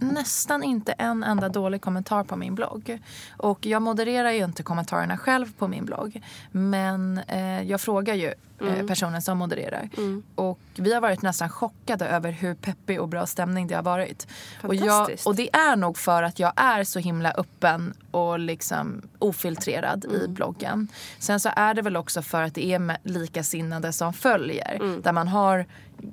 [0.00, 2.98] nästan inte en enda dålig kommentar på min blogg.
[3.36, 6.22] Och jag modererar ju inte kommentarerna själv på min blogg.
[6.50, 9.88] Men eh, jag frågar ju eh, personen som modererar.
[10.34, 14.26] Och vi har varit nästan chockade över hur peppig och bra stämning det har varit.
[14.62, 19.02] Och, jag, och det är nog för att jag är så himla öppen och liksom
[19.18, 20.88] ofiltrerad i bloggen.
[21.18, 25.00] Sen så är det väl också för att det är med likasinnade som följer.
[25.02, 25.66] Där man har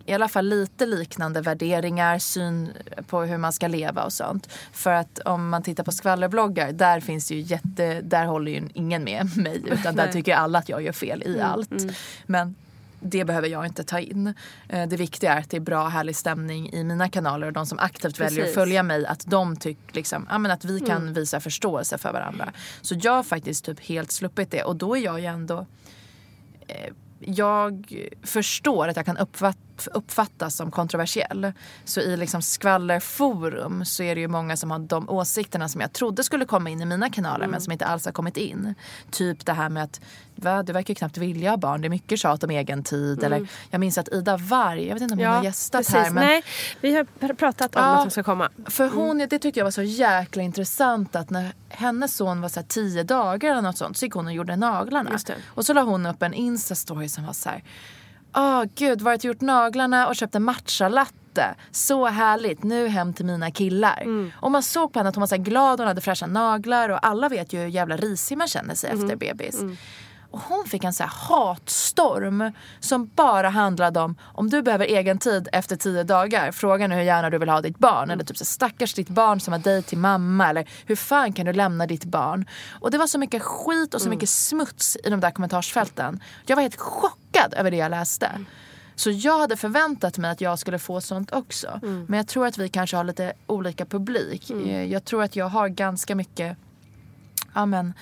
[0.05, 2.69] i alla fall lite liknande värderingar, syn
[3.07, 4.49] på hur man ska leva och sånt.
[4.71, 9.03] För att om man tittar på skvallerbloggar, där finns ju jätte, där håller ju ingen
[9.03, 9.63] med mig.
[9.71, 11.69] Utan där tycker alla att jag gör fel i allt.
[12.25, 12.55] Men
[12.99, 14.33] det behöver jag inte ta in.
[14.69, 17.65] Eh, Det viktiga är att det är bra härlig stämning i mina kanaler och de
[17.65, 18.55] som aktivt väljer att Precis.
[18.55, 22.51] följa mig att de tycker liksom, ja, men att vi kan visa förståelse för varandra.
[22.81, 25.65] Så jag har faktiskt typ helt sluppit det och då är jag ju ändå
[26.67, 29.57] eh, jag förstår att jag kan uppfatt,
[29.93, 31.53] uppfattas som kontroversiell.
[31.85, 35.93] Så i liksom skvallerforum så är det ju många som har de åsikterna som jag
[35.93, 38.75] trodde skulle komma in i mina kanaler men som inte alls har kommit in.
[39.11, 40.01] Typ det här med att
[40.35, 43.23] va, du verkar ju knappt vilja ha barn, det är mycket tjat om egen tid.
[43.23, 46.09] Eller, jag minns att Ida Varg, jag vet inte om hon har gästat här.
[46.11, 46.43] Men Nej,
[46.81, 47.95] vi har pr- pratat om Ja.
[47.95, 48.49] att hon ska komma.
[48.65, 52.63] för hon, det tyckte jag var så jäkla intressant att när hennes son var så
[52.67, 55.09] tio dagar eller något sånt så gick hon och gjorde naglarna.
[55.47, 57.63] Och så la hon upp en Insta-story som var så här.
[58.37, 61.55] Åh gud, varit och gjort naglarna och köpt en matchalatte.
[61.71, 64.01] Så härligt, nu hem till mina killar.
[64.01, 64.31] Mm.
[64.41, 67.05] Och man såg på henne att hon var så glad, hon hade fräscha naglar och
[67.07, 69.03] alla vet ju hur jävla risig man känner sig Mm.
[69.03, 69.61] efter bebis.
[70.31, 75.17] Och hon fick en så här hatstorm som bara handlade om om du behöver egen
[75.19, 78.09] tid efter tio dagar, fråga nu hur gärna du vill ha ditt barn.
[78.11, 80.49] Eller typ så stackars ditt barn som har dig till mamma.
[80.49, 82.45] Eller hur fan kan du lämna ditt barn?
[82.79, 86.19] Och det var så mycket skit och så mycket smuts i de där kommentarsfälten.
[86.45, 88.31] Jag var helt chockad över det jag läste.
[88.95, 91.79] Så jag hade förväntat mig att jag skulle få sånt också.
[92.07, 94.49] Men jag tror att vi kanske har lite olika publik.
[94.49, 96.57] Eh, Jag tror att jag har ganska mycket
[97.53, 97.93] ja, men,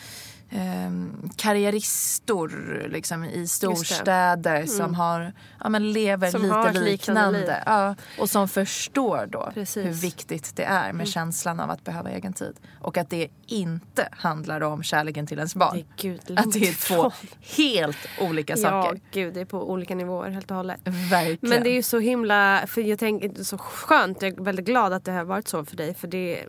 [0.49, 7.63] ehm, karriäristor liksom, i storstäder som har, ja, men lever Som lite liknande liknande.
[7.65, 9.77] Ja, och som förstår då Precis.
[9.77, 9.87] Mm.
[9.87, 12.53] hur viktigt det är med känslan av att behöva egen tid.
[12.81, 15.77] Och att det inte handlar om kärleken till ens barn.
[15.77, 17.11] Det gud att det är två
[17.57, 19.01] helt olika Ja, saker.
[19.11, 20.79] gud, det är på olika nivåer helt och hållet.
[21.11, 21.37] Verkligen.
[21.41, 24.93] Men det är ju så himla, för jag tänker, så skönt, jag är väldigt glad
[24.93, 25.93] att det har varit så för dig.
[25.93, 26.45] För det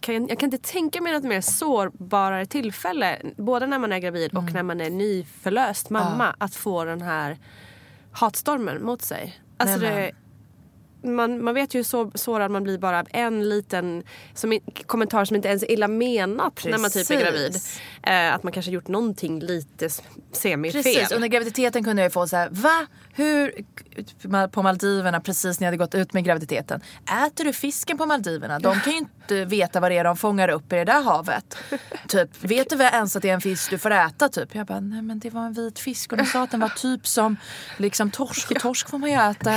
[0.00, 4.36] kan, jag kan inte tänka mig något mer sårbarare tillfälle, både när man är gravid
[4.36, 7.38] och när man är nyförlöst mamma, att få den här
[8.12, 9.40] hatstormen mot sig.
[9.56, 10.12] Alltså Nej,
[11.02, 14.02] det, man, man vet ju hur så, sårad man blir bara en liten
[14.34, 17.52] som, kommentar som inte ens är illa menat när man typ är gravid.
[17.52, 17.80] Precis.
[18.02, 19.88] Eh, att man kanske gjort någonting lite
[20.32, 20.82] semifel.
[20.82, 22.86] Precis, under graviditeten kunde jag ju få så här, va?
[23.14, 23.52] Hur?
[24.48, 26.80] På Maldiverna precis när jag hade gått ut med graviditeten.
[27.26, 28.58] Äter du fisken på Maldiverna?
[28.58, 31.56] De kan ju inte veta vad det är de fångar upp i det där havet.
[32.08, 34.28] Typ, vet du väl ens att det är en fisk du får äta?
[34.28, 34.54] Typ.
[34.54, 36.68] Jag bara, nej men det var en vit fisk och de sa att den var
[36.68, 37.36] typ som
[37.76, 39.52] liksom torsk och torsk får man ju äta.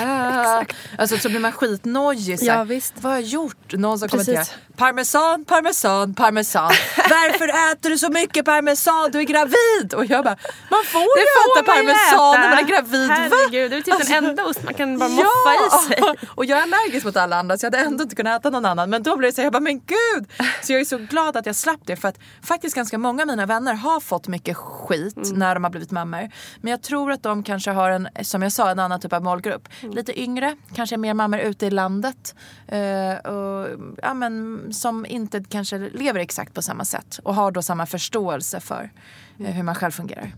[0.98, 2.40] alltså så blir man skitnojig.
[2.42, 2.94] Ja, visst.
[2.98, 3.74] Vad har jag gjort?
[3.74, 4.26] Någon som Precis.
[4.26, 6.72] kommenterar parmesan, parmesan, parmesan.
[6.98, 9.10] Varför äter du så mycket parmesan?
[9.12, 9.94] Du är gravid!
[9.94, 10.38] Och jag bara,
[10.72, 12.42] man får ju äta man ju parmesan äta.
[12.42, 13.10] när man är gravid.
[13.10, 13.38] Va?
[13.52, 16.04] Herregud, det är typ Alltså, den enda ost man kan bara moffa i sig.
[16.36, 18.66] Och jag är allergisk mot alla andra så jag hade ändå inte kunnat äta någon
[18.66, 18.90] annan.
[18.90, 20.26] Men då blev det så här, jag bara men gud!
[20.64, 23.28] Så jag är så glad att jag slapp det för att faktiskt ganska många av
[23.28, 25.30] mina vänner har fått mycket skit Mm.
[25.40, 26.30] när de har blivit mammor.
[26.62, 29.24] Men jag tror att de kanske har en, som jag sa, en annan typ av
[29.24, 29.68] målgrupp.
[29.82, 29.96] Mm.
[29.96, 32.36] Lite yngre, kanske mer mammor ute i landet.
[32.68, 33.68] Eh, och,
[34.02, 38.60] ja, men, som inte kanske lever exakt på samma sätt och har då samma förståelse
[38.60, 38.92] för
[39.40, 39.50] Mm.
[39.52, 40.34] eh, hur man själv fungerar.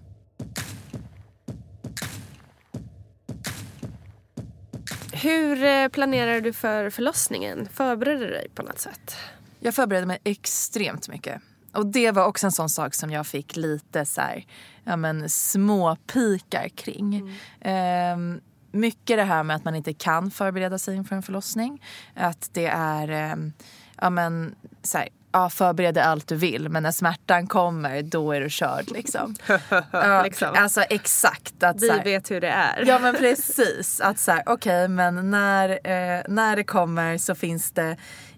[5.22, 7.68] Hur eh, planerar du för förlossningen?
[7.74, 9.16] Förbereder du dig på något sätt?
[9.60, 11.42] Jag förberedde mig extremt mycket.
[11.74, 14.46] Och det var också en sån sak som jag fick lite så här,
[14.84, 17.40] ja men små pikar kring.
[17.62, 21.84] Ehm, mycket det här med att man inte kan förbereda sig inför en förlossning.
[22.16, 23.54] Att det är, ehm,
[24.02, 28.32] ja men så här, ja förbered dig allt du vill men när smärtan kommer då
[28.32, 29.36] är du körd liksom.
[29.92, 30.48] ja, Liksom.
[30.56, 31.64] Alltså exakt.
[31.64, 32.84] Att, Vi här, vet hur det är.
[32.88, 34.02] Ja men precis.
[34.02, 37.98] Att så här, okej men när, eh, när det kommer så finns det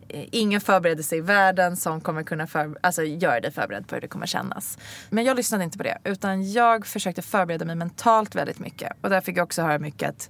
[0.09, 4.01] eh, ingen förberedelse i världen som kommer kunna för, alltså, göra dig förberedd på hur
[4.01, 4.77] det kommer kännas.
[5.09, 8.91] Men jag lyssnade inte på det utan jag försökte förbereda mig mentalt väldigt mycket.
[9.01, 10.29] Och där fick jag också höra mycket att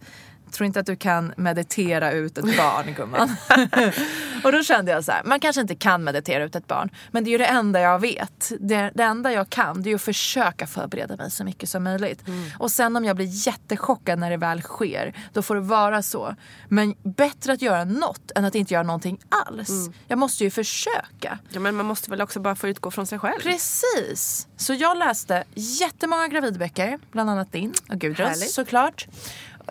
[0.52, 3.36] Tror inte att du kan meditera ut ett barn gumman.
[4.44, 6.90] och då kände jag så här, man kanske inte kan meditera ut ett barn.
[7.12, 8.52] Men det är ju det enda jag vet.
[8.60, 12.24] Det, det enda jag kan det är att försöka förbereda mig så mycket som möjligt.
[12.58, 16.36] Och sen om jag blir jättechockad när det väl sker, då får det vara så.
[16.68, 19.90] Men bättre att göra något än att inte göra någonting alls.
[20.08, 21.40] Jag måste ju försöka.
[21.50, 23.40] Ja, men man måste väl också bara få utgå från sig själv?
[23.40, 24.48] Precis!
[24.58, 29.08] Så jag läste jättemånga gravidböcker, bland annat din och Gudruns såklart.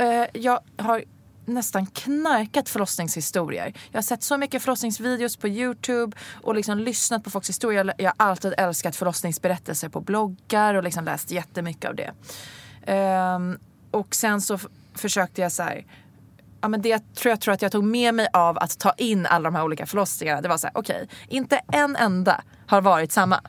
[0.00, 1.04] Eh, Jag har
[1.44, 3.72] nästan knarkat förlossningshistorier.
[3.90, 7.94] Jag har sett så mycket förlossningsvideos på Youtube och liksom lyssnat på folks historier.
[7.98, 12.12] Jag- har alltid älskat förlossningsberättelser på bloggar och liksom läst jättemycket av det.
[12.92, 13.58] Um,
[13.90, 14.58] och sen så
[14.94, 15.87] försökte jag så här
[16.61, 18.92] Ja, men det jag tror jag tror att jag tog med mig av att ta
[18.92, 20.40] in alla de här olika förlossningarna.
[20.40, 23.40] Det var så här, okej, inte en enda har varit samma.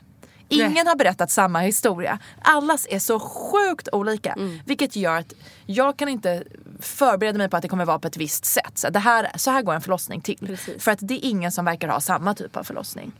[0.50, 2.18] Ingen har berättat samma historia.
[2.42, 4.36] Allas är så sjukt olika.
[4.64, 5.32] Vilket gör att
[5.66, 6.44] jag kan inte
[6.80, 8.78] förbereda mig på att det kommer vara på ett visst sätt.
[8.78, 10.38] Så, det här, så här går en förlossning till.
[10.46, 10.84] Precis.
[10.84, 13.12] För att det är ingen som verkar ha samma typ av förlossning.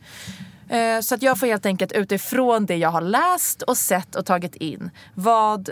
[0.69, 4.27] Eh, Så att jag får helt enkelt utifrån det jag har läst och sett och
[4.27, 4.91] tagit in.
[5.15, 5.71] Vad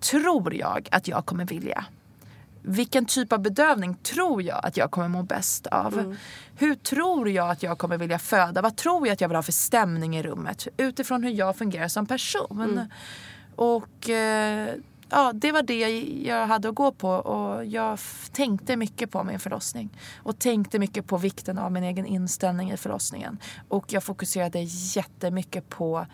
[0.00, 1.84] tror jag att jag kommer vilja?
[2.68, 6.16] Vilken typ av bedövning tror jag att jag kommer må bäst av?
[6.54, 8.62] Hur tror jag att jag kommer vilja föda?
[8.62, 10.68] Vad tror jag att jag vill ha för stämning i rummet?
[10.76, 12.80] Utifrån hur jag fungerar som person.
[13.56, 14.68] Och eh,
[15.10, 17.10] ja, det var det jag hade att gå på.
[17.10, 17.98] Och jag
[18.32, 19.98] tänkte mycket på min förlossning.
[20.22, 23.38] Och tänkte mycket på vikten av min egen inställning i förlossningen.
[23.68, 26.06] Och jag fokuserade jättemycket på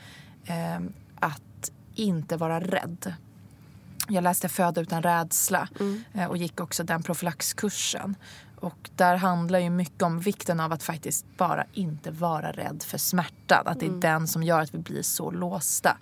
[0.45, 0.81] eh,
[1.21, 3.15] att inte vara rädd.
[4.13, 5.69] Jag läste Föda utan rädsla
[6.15, 8.17] eh, och gick också den profylaxkursen.
[8.61, 12.99] Och där handlar ju mycket om vikten av att faktiskt bara inte vara rädd för
[12.99, 13.67] smärtan.
[13.67, 15.97] Att det är den som gör att vi blir så låsta.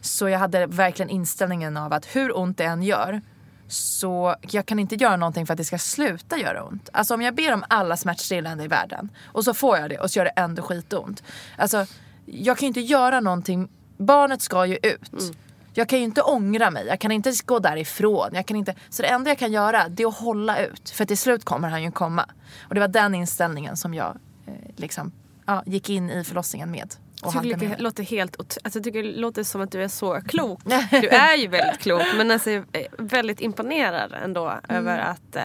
[0.00, 3.20] Så jag hade verkligen inställningen av att hur ont det än gör
[3.68, 6.88] så jag kan inte göra någonting för att det ska sluta göra ont.
[6.92, 10.10] Alltså om jag ber om alla smärtstillande i världen och så får jag det och
[10.10, 11.22] så gör det ändå skitont.
[11.56, 11.86] Alltså
[12.26, 13.68] jag kan ju inte göra någonting.
[13.96, 15.36] Barnet ska ju ut.
[15.76, 18.28] Jag kan ju inte ångra mig, jag kan inte gå därifrån.
[18.32, 20.90] Jag kan inte, så det enda jag kan göra det är att hålla ut.
[20.90, 22.26] För till slut kommer han ju komma.
[22.68, 25.12] Och det var den inställningen som jag eh, liksom,
[25.46, 26.94] ja, gick in i förlossningen med.
[27.22, 29.88] Och Jag tycker det låter helt alltså, jag tycker det låter som att du är
[29.88, 30.60] så klok.
[30.90, 35.42] Du är ju väldigt klok men alltså, jag är väldigt imponerad ändå över att eh,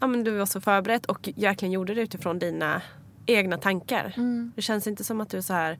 [0.00, 2.82] ja, men du var så förberedd och verkligen gjorde det utifrån dina
[3.34, 4.14] egna tankar.
[4.56, 5.78] Det känns inte som att du är så här...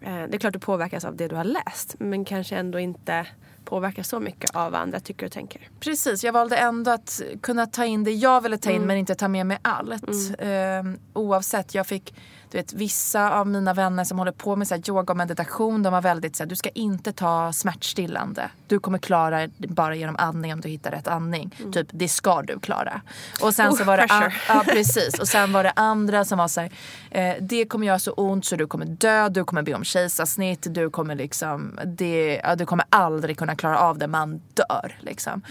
[0.00, 3.26] Eh, det är klart du påverkas av det du har läst men kanske ändå inte
[3.64, 5.68] påverkas så mycket av vad andra tycker och tänker.
[5.80, 9.14] Precis, jag valde ändå att kunna ta in det jag ville ta in men inte
[9.14, 10.04] ta med mig allt.
[10.38, 12.14] Ehm, oavsett, jag fick,
[12.50, 15.92] du vet vissa av mina vänner som håller på med så yoga och meditation, de
[15.92, 18.50] var väldigt så här, du ska inte ta smärtstillande.
[18.66, 21.54] Du kommer klara det bara genom andning om du hittar rätt andning.
[21.72, 23.00] Typ, det ska du klara.
[23.42, 24.32] Och sen Oh, så var det, pressure.
[24.48, 25.18] ja precis.
[25.18, 26.70] Och sen var det andra som var så här,
[27.10, 30.66] eh, det kommer göra så ont så du kommer dö, du kommer be om kejsarsnitt,
[30.74, 35.42] du kommer liksom, det, ja, du kommer aldrig kunna klara av det, man dör liksom.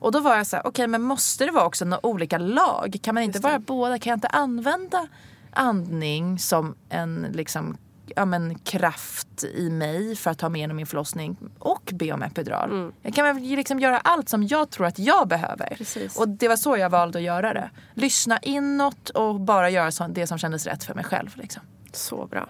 [0.00, 2.96] Och då var jag så här, okej men måste det vara också några olika lag?
[3.02, 3.98] Kan man inte vara båda?
[3.98, 5.06] Kan jag inte använda
[5.50, 7.76] andning som en liksom
[8.16, 12.22] ja, men, kraft i mig för att ta mig igenom min förlossning och be om
[12.22, 12.70] epidural.
[12.70, 12.92] Mm.
[13.02, 15.74] Jag kan väl liksom göra allt som jag tror att jag behöver.
[15.76, 16.16] Precis.
[16.16, 17.70] Och det var så jag valde att göra det.
[17.94, 21.30] Lyssna inåt och bara göra så, det som kändes rätt för mig själv.
[21.34, 21.62] Liksom.
[21.92, 22.48] Så bra.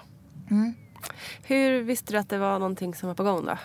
[0.51, 0.75] Mm.
[1.43, 3.59] Hur visste du att det var någonting som var på gång då?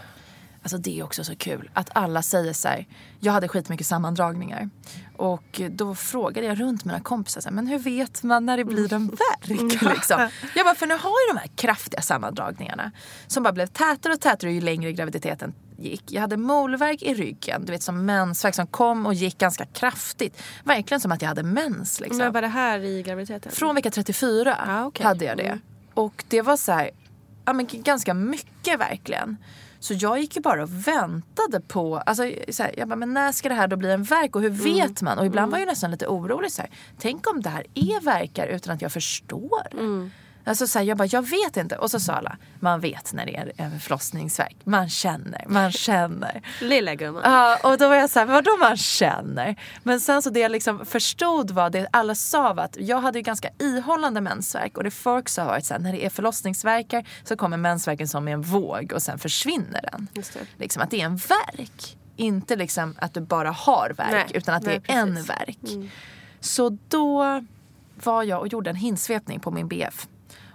[0.63, 2.85] Alltså det är också så kul att alla säger så här.
[3.19, 4.69] Jag hade skitmycket sammandragningar.
[5.17, 8.65] Och då frågade jag runt mina kompisar, så här, men hur vet man när det
[8.65, 9.81] blir en värk?
[9.81, 10.29] Liksom.
[10.55, 12.91] Jag bara, för nu har jag de här kraftiga sammandragningarna.
[13.27, 16.03] Som bara blev tätare och tätare ju längre graviditeten gick.
[16.11, 20.41] Jag hade molvärk i ryggen, du vet som mensvärk som kom och gick ganska kraftigt.
[20.63, 21.99] Verkligen som att jag hade mens.
[21.99, 22.17] Liksom.
[22.17, 23.51] När var det här i graviditeten?
[23.51, 25.05] Från vecka 34 Ah, okej.
[25.05, 25.43] hade jag det.
[25.43, 25.61] Mm.
[25.93, 26.91] Och det var så här,
[27.45, 29.37] ja, men ganska mycket verkligen.
[29.83, 33.31] Så jag gick ju bara och väntade på, alltså, så här, jag bara, men när
[33.31, 34.63] ska det här då bli en verk och hur Mm.
[34.63, 35.19] vet man?
[35.19, 36.51] Och ibland var jag nästan lite orolig.
[36.51, 39.67] Så här, Tänk om det här är verkar utan att jag förstår.
[39.71, 40.11] Mm.
[40.45, 41.77] Alltså så här, jag bara, jag vet inte.
[41.77, 44.55] Och så sa alla, man vet när det är en förlossningsverk.
[44.63, 46.41] Man känner, man känner.
[46.61, 47.21] Lilla gumman.
[47.25, 49.55] Ja, och då var jag så här, vadå man känner?
[49.83, 53.19] Men sen så det jag liksom förstod var det alla sa var att jag hade
[53.19, 56.09] ju ganska ihållande mensvärk och det folk sa var att så här, när det är
[56.09, 60.07] förlossningsverkar så kommer mensvärken som en våg och sen försvinner den.
[60.13, 60.39] Just det.
[60.57, 61.97] Liksom att det är en verk.
[62.15, 65.29] Inte liksom att du bara har verk Nej, utan att nej, det är en precis.
[65.29, 65.91] verk.
[66.39, 67.43] Så då
[68.03, 70.07] var jag och gjorde en hinsvepning på min BF.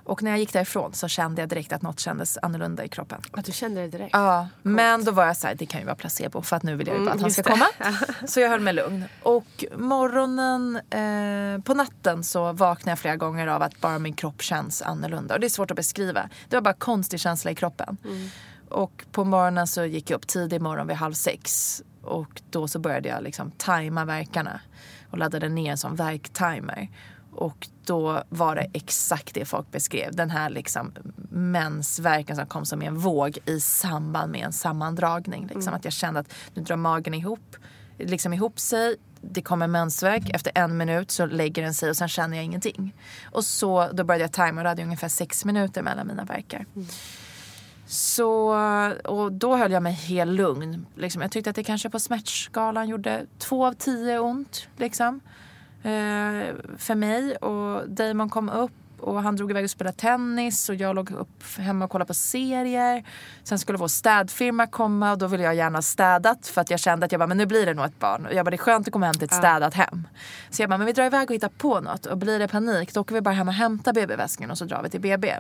[0.09, 3.21] Och när jag gick därifrån så kände jag direkt att något kändes annorlunda i kroppen.
[3.33, 4.11] Att du kände det direkt?
[4.13, 6.77] Ja, men då var jag så här, det kan ju vara placebo för att nu
[6.77, 7.67] vill jag ju bara att han just ska komma.
[8.27, 9.05] Så jag höll mig lugn.
[9.23, 14.43] Och morgonen, eh, på natten så vaknade jag flera gånger av att bara min kropp
[14.43, 15.35] känns annorlunda.
[15.35, 16.29] Och det är svårt att beskriva.
[16.49, 17.97] Det var bara konstig känsla i kroppen.
[18.69, 21.83] Och på morgonen så gick jag upp tidig morgon vid halv sex.
[22.03, 24.61] Och då så började jag liksom tajma verkarna.
[25.11, 26.89] Och laddade ner en sån verktimer.
[27.39, 30.15] Och då var det exakt det folk beskrev.
[30.15, 30.93] Den här liksom
[31.31, 35.47] mensvärken som kom som en våg i samband med en sammandragning.
[35.55, 35.75] Liksom.
[35.75, 37.57] Att jag kände att nu drar magen ihop,
[37.99, 38.97] liksom ihop sig.
[39.21, 40.31] Det kommer mensvärk.
[40.35, 42.95] Efter en minut så lägger den sig och sen känner jag ingenting.
[43.33, 46.67] Och så då började jag tajma och det hade ungefär sex minuter mellan mina verkar.
[47.87, 48.55] Så,
[49.05, 50.87] och då höll jag mig helt lugn.
[50.95, 54.69] Liksom, jag tyckte att det kanske på smärtskalan gjorde två av tio ont.
[54.77, 55.21] Liksom,
[56.79, 57.37] för mig.
[57.37, 61.43] Och Damon kom upp och han drog iväg och spelade tennis och jag låg upp
[61.59, 63.05] hemma och kollade på serier.
[63.43, 67.07] Sen skulle vår städfirma komma och då ville jag gärna städat för att jag kände
[67.07, 68.27] att jag bara, men nu blir det nog ett barn.
[68.27, 70.09] Och jag bara, det är skönt att komma hem till ett städat hem.
[70.51, 72.95] Så jag bara, men vi drar iväg och hittar på något och blir det panik
[72.95, 75.35] då åker vi bara hem och hämtar BB-väskan och så drar vi till BB.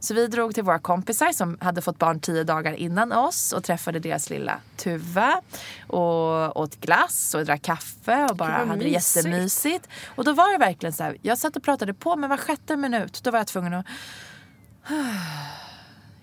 [0.00, 3.64] Så vi drog till våra kompisar som hade fått barn tio dagar innan oss och
[3.64, 5.40] träffade deras lilla Tuva
[5.86, 9.16] och åt glass och drack kaffe och bara hade det mysigt.
[9.16, 9.88] jättemysigt.
[10.06, 12.76] Och då var det verkligen så här, jag satt och pratade på men var sjätte
[12.76, 13.86] minut då var jag tvungen att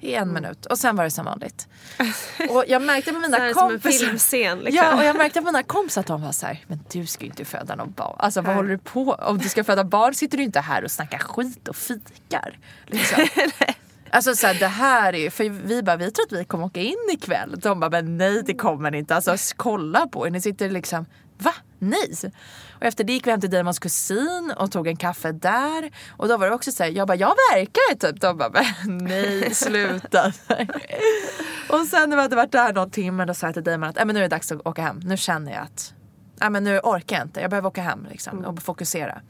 [0.06, 1.68] i en minut och sen var det som vanligt.
[2.50, 4.60] Och jag märkte Så mina kompisar filmscen.
[4.60, 4.86] Liksom.
[4.86, 7.24] Ja, och jag märkte på mina kompisar att de var så här, men du ska
[7.24, 8.16] ju inte föda någon barn.
[8.20, 10.92] Alltså vad håller du på Om du ska föda barn sitter du inte här och
[10.92, 12.60] snackar skit och fikar.
[12.86, 13.28] Liksom.
[14.10, 16.66] Alltså så här, det här är ju, för vi bara, vi tror att vi kommer
[16.66, 17.56] åka in ikväll.
[17.58, 19.16] De bara, men nej det kommer ni inte.
[19.16, 21.06] Alltså kolla på er, ni sitter liksom,
[21.38, 21.54] va?
[21.80, 22.32] Nej.
[22.76, 25.92] Och efter det gick vi hem till Damons kusin och tog en kaffe där.
[26.10, 28.22] Och då var det också så här, jag bara, jag verkar typ.
[28.22, 30.26] De bara, nej sluta.
[31.70, 33.98] och sen när vi hade varit där någon timme då sa jag till Damon att
[33.98, 35.00] äh, men nu är det dags att åka hem.
[35.04, 35.94] Nu känner jag att,
[36.42, 37.42] äh, men nu orkar jag inte.
[37.42, 39.22] Jag behöver åka hem liksom, och fokusera.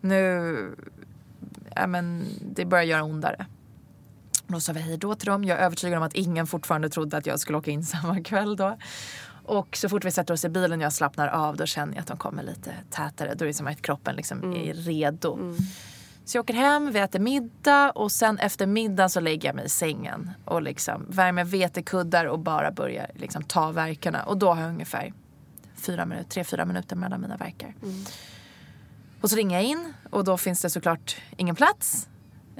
[0.00, 0.76] Nu,
[1.76, 3.46] äh, men det börjar göra ondare.
[4.46, 5.44] Då sa vi hej då till dem.
[5.44, 8.56] Jag är övertygad om att ingen fortfarande trodde att jag skulle åka in samma kväll
[8.56, 8.76] då.
[9.50, 12.00] Och så fort vi sätter oss i bilen och jag slappnar av då känner jag
[12.00, 13.34] att de kommer lite tätare.
[13.34, 15.54] Då är det som att kroppen liksom är redo.
[16.24, 19.64] Så jag åker hem, vi äter middag och sen efter middagen så lägger jag mig
[19.64, 24.22] i sängen och liksom värmer vetekuddar och bara börjar liksom ta verkarna.
[24.22, 25.12] Och då har jag ungefär
[25.76, 27.74] fyra minuter, tre, fyra minuter mellan mina verkar.
[29.20, 32.08] Och så ringer jag in och då finns det såklart ingen plats.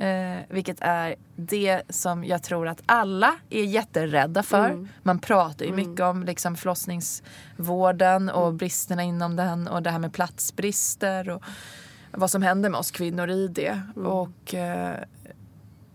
[0.00, 4.88] Eh, vilket är det som jag tror att alla är jätterädda för.
[5.02, 10.12] Man pratar ju mycket om liksom förlossningsvården och bristerna inom den och det här med
[10.12, 11.42] platsbrister och
[12.10, 13.82] vad som händer med oss kvinnor i det.
[13.96, 14.94] Och eh,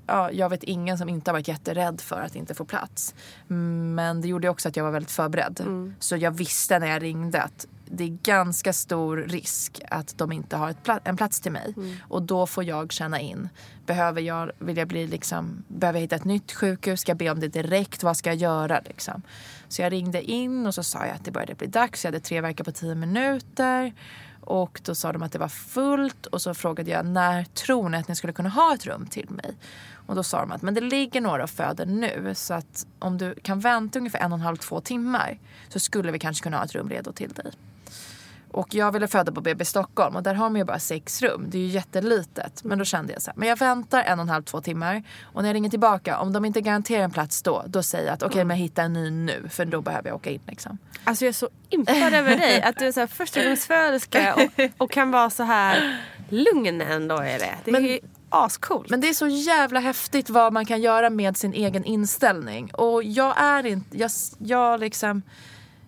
[0.07, 3.15] ja, jag vet ingen som inte har varit jätterädd för att inte få plats.
[3.47, 5.59] Men det gjorde också att jag var väldigt förberedd.
[5.99, 10.57] Så jag visste när jag ringde att det är ganska stor risk att de inte
[10.57, 11.73] har pla- en plats till mig.
[12.01, 13.49] Och då får jag känna in.
[13.85, 17.01] Behöver jag, vill jag bli liksom, behöver jag hitta ett nytt sjukhus?
[17.01, 18.03] Ska jag be om det direkt?
[18.03, 18.81] Vad ska jag göra?
[18.85, 19.21] Liksom?
[19.67, 22.03] Så jag ringde in och så sa jag att det började bli dags.
[22.03, 23.93] Jag hade tre veckor på tio minuter.
[24.41, 27.97] Och då sa de att det var fullt och så frågade jag när tror ni
[27.97, 29.55] att ni skulle kunna ha ett rum till mig?
[30.07, 33.17] Och då sa de att men det ligger några och föder nu så att om
[33.17, 36.57] du kan vänta ungefär en och en halv, två timmar så skulle vi kanske kunna
[36.57, 37.51] ha ett rum redo till dig.
[38.55, 41.45] Och jag ville föda på BB Stockholm och där har man ju bara sex rum.
[41.49, 42.63] Det är ju jättelitet.
[42.63, 45.03] Men då kände jag så här, men jag väntar en och en halv, två timmar.
[45.23, 48.13] Och när jag ringer tillbaka, om de inte garanterar en plats då, då säger jag
[48.13, 49.49] att okej okay, men hitta en ny nu.
[49.49, 50.77] För då behöver jag åka in liksom.
[51.03, 52.61] Alltså jag är så impad över dig.
[52.61, 57.39] Att du är så här förstagångsföderska och, och kan vara så här lugn ändå är
[57.39, 57.55] det.
[57.65, 58.89] Det är men, ascoolt.
[58.89, 62.71] Men det är så jävla häftigt vad man kan göra med sin egen inställning.
[62.73, 65.21] Och jag är inte, jag, jag liksom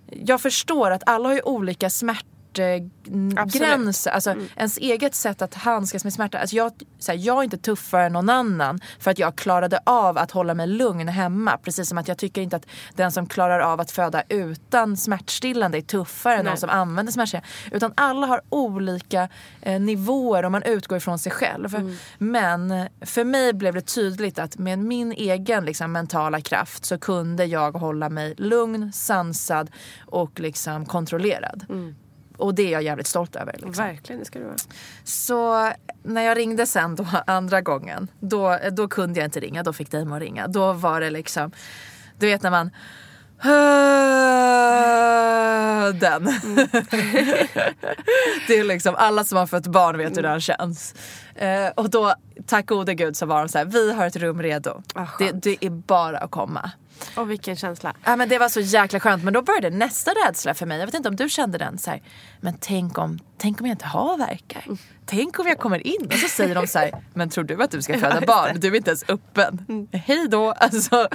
[0.09, 4.11] jag förstår att alla har ju olika smärtor smärtgränser.
[4.11, 4.47] Alltså mm.
[4.55, 6.39] ens eget sätt att handskas med smärta.
[6.39, 9.79] Alltså jag, så här, jag är inte tuffare än någon annan för att jag klarade
[9.83, 11.57] av att hålla mig lugn hemma.
[11.57, 15.77] Precis som att jag tycker inte att den som klarar av att föda utan smärtstillande
[15.77, 17.47] är tuffare än någon som använder smärtstillande.
[17.71, 19.29] Utan alla har olika
[19.61, 21.75] eh, nivåer och man utgår ifrån sig själv.
[21.75, 21.95] Mm.
[22.17, 27.45] Men för mig blev det tydligt att med min egen liksom, mentala kraft så kunde
[27.45, 29.69] jag hålla mig lugn, sansad
[30.05, 31.65] och liksom kontrollerad.
[31.69, 31.95] Mm.
[32.37, 33.53] Och det är jag jävligt stolt över.
[33.53, 33.71] Liksom.
[33.71, 34.55] Verkligen, det ska du vara.
[35.03, 35.71] Så
[36.03, 39.63] när jag ringde sen då andra gången, då, då kunde jag inte ringa.
[39.63, 40.47] Då fick Damon ringa.
[40.47, 41.51] Då var det liksom,
[42.19, 42.71] du vet när man
[45.93, 46.27] den.
[46.27, 46.55] Mm.
[48.47, 50.95] det är liksom alla som har fött barn vet hur den känns.
[51.35, 52.13] Eh, och då,
[52.45, 54.81] tack gode gud så var de så här, vi har ett rum redo.
[54.95, 56.71] Oh, det, det, är bara att komma.
[57.15, 57.95] Och vilken känsla.
[58.05, 59.23] Ja, men det var så jäkla skönt.
[59.23, 60.79] Men då började nästa rädsla för mig.
[60.79, 61.77] Jag vet inte om du kände den.
[61.77, 62.01] Så här,
[62.39, 64.63] men tänk om, tänk om jag inte har verkar.
[64.65, 64.77] Mm.
[65.05, 67.71] Tänk om jag kommer in och så säger de så här, men tror du att
[67.71, 68.59] du ska föda barn?
[68.59, 69.65] Du är inte ens öppen.
[69.69, 69.87] Mm.
[69.91, 70.51] Hej då.
[70.51, 71.07] Alltså,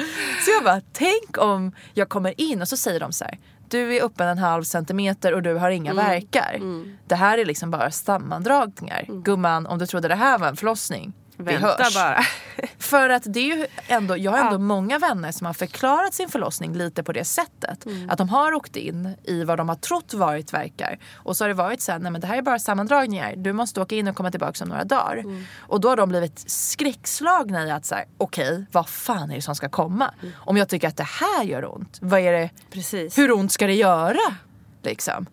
[0.44, 3.96] så jag bara, tänk om jag kommer in och så säger de så här, du
[3.96, 6.06] är öppen en halv centimeter och du har inga mm.
[6.06, 6.54] verkar.
[6.54, 6.96] Mm.
[7.06, 9.04] Det här är liksom bara sammandragningar.
[9.08, 9.22] Mm.
[9.22, 11.12] Gumman, om du trodde det här var en förlossning,
[11.44, 12.20] Vänta bara.
[12.78, 14.58] För att det är ju ändå, jag har ändå ja.
[14.58, 17.86] många vänner som har förklarat sin förlossning lite på det sättet.
[17.86, 18.10] Mm.
[18.10, 20.98] Att de har åkt in i vad de har trott varit verkar.
[21.14, 23.34] Och så har det varit så här, nej men det här är bara sammandragningar.
[23.36, 25.16] Du måste åka in och komma tillbaka om några dagar.
[25.16, 25.44] Mm.
[25.58, 29.42] Och då har de blivit skräckslagna i att så okej, okay, vad fan är det
[29.42, 30.14] som ska komma?
[30.22, 30.34] Mm.
[30.36, 33.18] Om jag tycker att det här gör ont, vad är det, Precis.
[33.18, 34.36] hur ont ska det göra?
[34.82, 35.26] Liksom.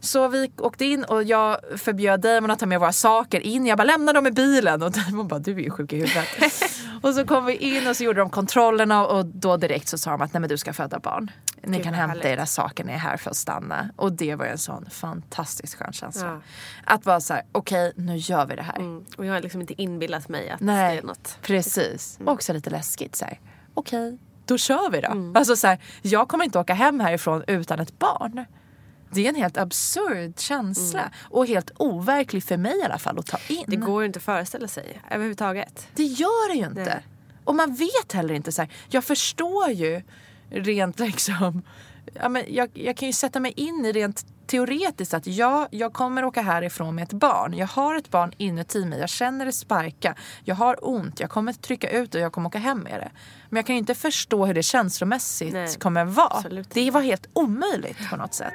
[0.00, 3.66] Så vi åkte in och jag förbjöd Damon att ta med våra saker in.
[3.66, 6.28] Jag bara lämna dem i bilen och Damon bara du är ju sjuk i huvudet.
[7.02, 10.10] och så kom vi in och så gjorde de kontrollerna och då direkt så sa
[10.10, 11.30] de att nej men du ska föda barn.
[11.62, 12.24] Ni Gud, kan hämta härligt.
[12.24, 13.90] era saker, ni är här för att stanna.
[13.96, 16.26] Och det var en sån fantastiskt skön känsla.
[16.26, 16.40] Ja.
[16.94, 18.76] Att vara så här, okej okay, nu gör vi det här.
[18.76, 19.04] Mm.
[19.16, 21.38] Och jag har liksom inte inbillat mig att nej, det är något.
[21.42, 22.16] Precis.
[22.16, 22.28] Mm.
[22.28, 23.40] Och också lite läskigt så här,
[23.74, 25.08] okej okay, då kör vi då.
[25.08, 25.36] Mm.
[25.36, 28.44] Alltså så här, jag kommer inte åka hem härifrån utan ett barn.
[29.10, 31.12] Det är en helt absurd känsla mm.
[31.30, 33.64] och helt overklig för mig i alla fall att ta in.
[33.66, 35.88] Det går ju inte att föreställa sig överhuvudtaget.
[35.94, 36.84] Det gör det ju inte.
[36.84, 37.02] Nej.
[37.44, 38.72] Och man vet heller inte så här.
[38.88, 40.02] Jag förstår ju
[40.50, 41.62] rent liksom.
[42.14, 45.92] Ja, men jag, jag kan ju sätta mig in i rent teoretiskt att ja, jag
[45.92, 47.54] kommer åka härifrån med ett barn.
[47.54, 49.00] Jag har ett barn inuti mig.
[49.00, 50.14] Jag känner det sparka.
[50.44, 51.20] Jag har ont.
[51.20, 53.10] Jag kommer trycka ut och jag kommer åka hem med det.
[53.48, 56.62] Men jag kan inte förstå hur det känslomässigt Nej, kommer vara.
[56.72, 58.54] Det var helt omöjligt på något sätt.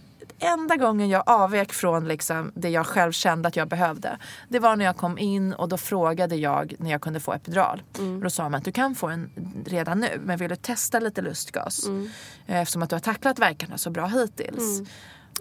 [0.41, 4.17] enda gången jag avvek från liksom det jag själv kände att jag behövde.
[4.49, 7.81] Det var när jag kom in och då frågade jag när jag kunde få epidural.
[7.97, 9.29] Och då sa de att du kan få en
[9.65, 11.87] redan nu men vill du testa lite lustgas?
[12.47, 14.81] Eh, Eftersom att du har tacklat verkarna så bra hittills.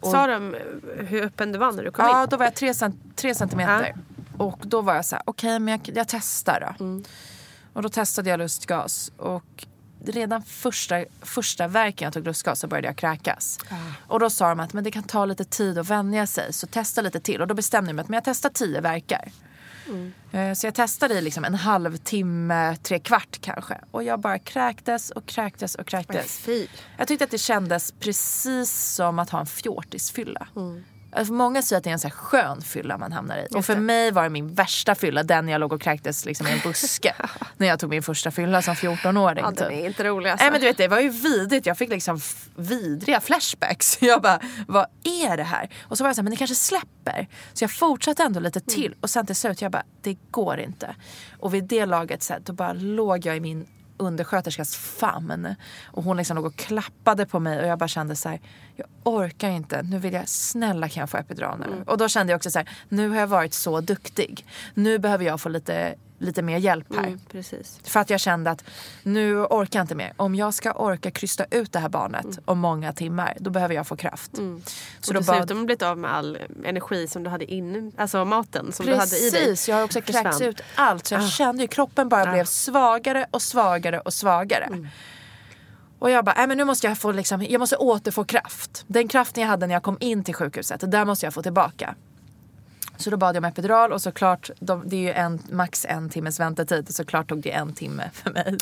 [0.01, 0.61] Och- Sa de eh,
[1.07, 2.29] hur öppen du var när du kom Ja, in?
[2.31, 2.73] då var jag tre,
[3.17, 3.95] tre centimeter.
[4.39, 7.01] Och då var jag så här, okej men jag, jag testar då.
[7.73, 9.13] Och då testade jag lustgas.
[9.17, 9.67] Och
[10.05, 13.59] redan första, första verken jag tog lustgas så började jag kräkas.
[14.07, 16.67] Och då sa de att men det kan ta lite tid att vänja sig så
[16.67, 17.41] testa lite till.
[17.41, 19.33] Och då bestämde jag mig att men jag testar tio verkar.
[20.33, 23.81] Eh, Så jag testade i liksom en halvtimme, tre kvart kanske.
[23.91, 26.39] Och jag bara kräktes och kräktes och kräktes.
[26.39, 26.67] Fy.
[26.99, 30.49] Jag tyckte att det kändes precis som att ha en fjortisfylla.
[31.13, 33.47] Alltså många säger att det är en så här skön fylla man hamnar i.
[33.55, 36.51] Och för mig var det min värsta fylla den jag låg och kräktes liksom i
[36.51, 37.15] en buske.
[37.57, 39.45] när jag tog min första fylla som 14-åring.
[39.45, 39.59] Ja, typ.
[39.59, 40.45] den är inte rolig alltså.
[40.45, 41.67] Nej men du vet det var ju vidrigt.
[41.67, 42.21] Jag fick liksom
[42.57, 44.03] vidriga flashbacks.
[44.11, 45.71] Jag bara, vad är det här?
[45.83, 47.29] Och så var jag såhär, men det kanske släpper.
[47.53, 48.95] Så jag fortsatte ändå lite till.
[49.01, 50.95] Och sen till slut, jag bara, det går inte.
[51.39, 53.67] Och vid det laget så här, då bara låg jag i min
[54.01, 55.55] undersköterskas famn.
[55.87, 58.41] Och hon liksom låg och klappade på mig och jag bara kände så här,
[58.77, 59.83] jag orkar inte.
[59.83, 61.85] Nu vill jag, snälla kan jag få epidural nu?
[61.87, 64.47] Och då kände jag också så här, nu har jag varit så duktig.
[64.75, 67.07] Nu behöver jag få lite, lite mer hjälp här.
[67.07, 67.81] Mm, precis.
[67.85, 68.65] För att jag kände att
[69.03, 70.13] nu orkar jag inte mer.
[70.17, 73.87] Om jag ska orka krysta ut det här barnet om många timmar, då behöver jag
[73.87, 74.37] få kraft.
[74.37, 74.55] Så Mm.
[75.09, 75.67] Och då dessutom bad...
[75.67, 79.31] blivit av med all energi som du hade inne, alltså maten som du hade i
[79.31, 79.41] dig.
[79.47, 81.07] Precis, jag har också kräkts ut allt.
[81.07, 81.27] Så jag Ah.
[81.29, 82.33] kände ju kroppen bara Ah.
[82.33, 84.65] blev svagare och svagare och svagare.
[84.65, 84.87] Mm.
[85.99, 88.85] Och jag bara, nej men nu måste jag få liksom, jag måste återfå kraft.
[88.87, 91.95] Den kraften jag hade när jag kom in till sjukhuset, där måste jag få tillbaka.
[93.01, 96.11] Så då bad jag om epidural och såklart, de, det är ju en, max en
[96.11, 98.57] timmes väntetid och såklart tog det en timme för mig.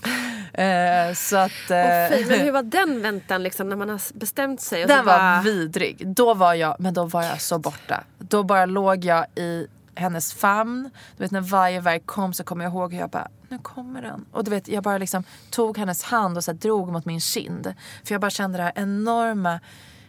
[0.53, 1.71] Eh, så att...
[1.71, 4.83] Eh, fy, men hur var den väntan liksom, när man har bestämt sig?
[4.83, 6.09] Och den så var bara, vidrig.
[6.09, 8.05] Då var jag, men då var jag så borta.
[8.19, 10.91] Då bara låg jag i hennes famn.
[11.17, 14.03] Du vet när varje verk kom så kommer jag ihåg hur jag bara, nu kommer
[14.03, 14.25] den.
[14.33, 17.75] Och du vet jag bara liksom tog hennes hand och så drog mot min kind.
[18.05, 19.61] För jag bara kände det här enorma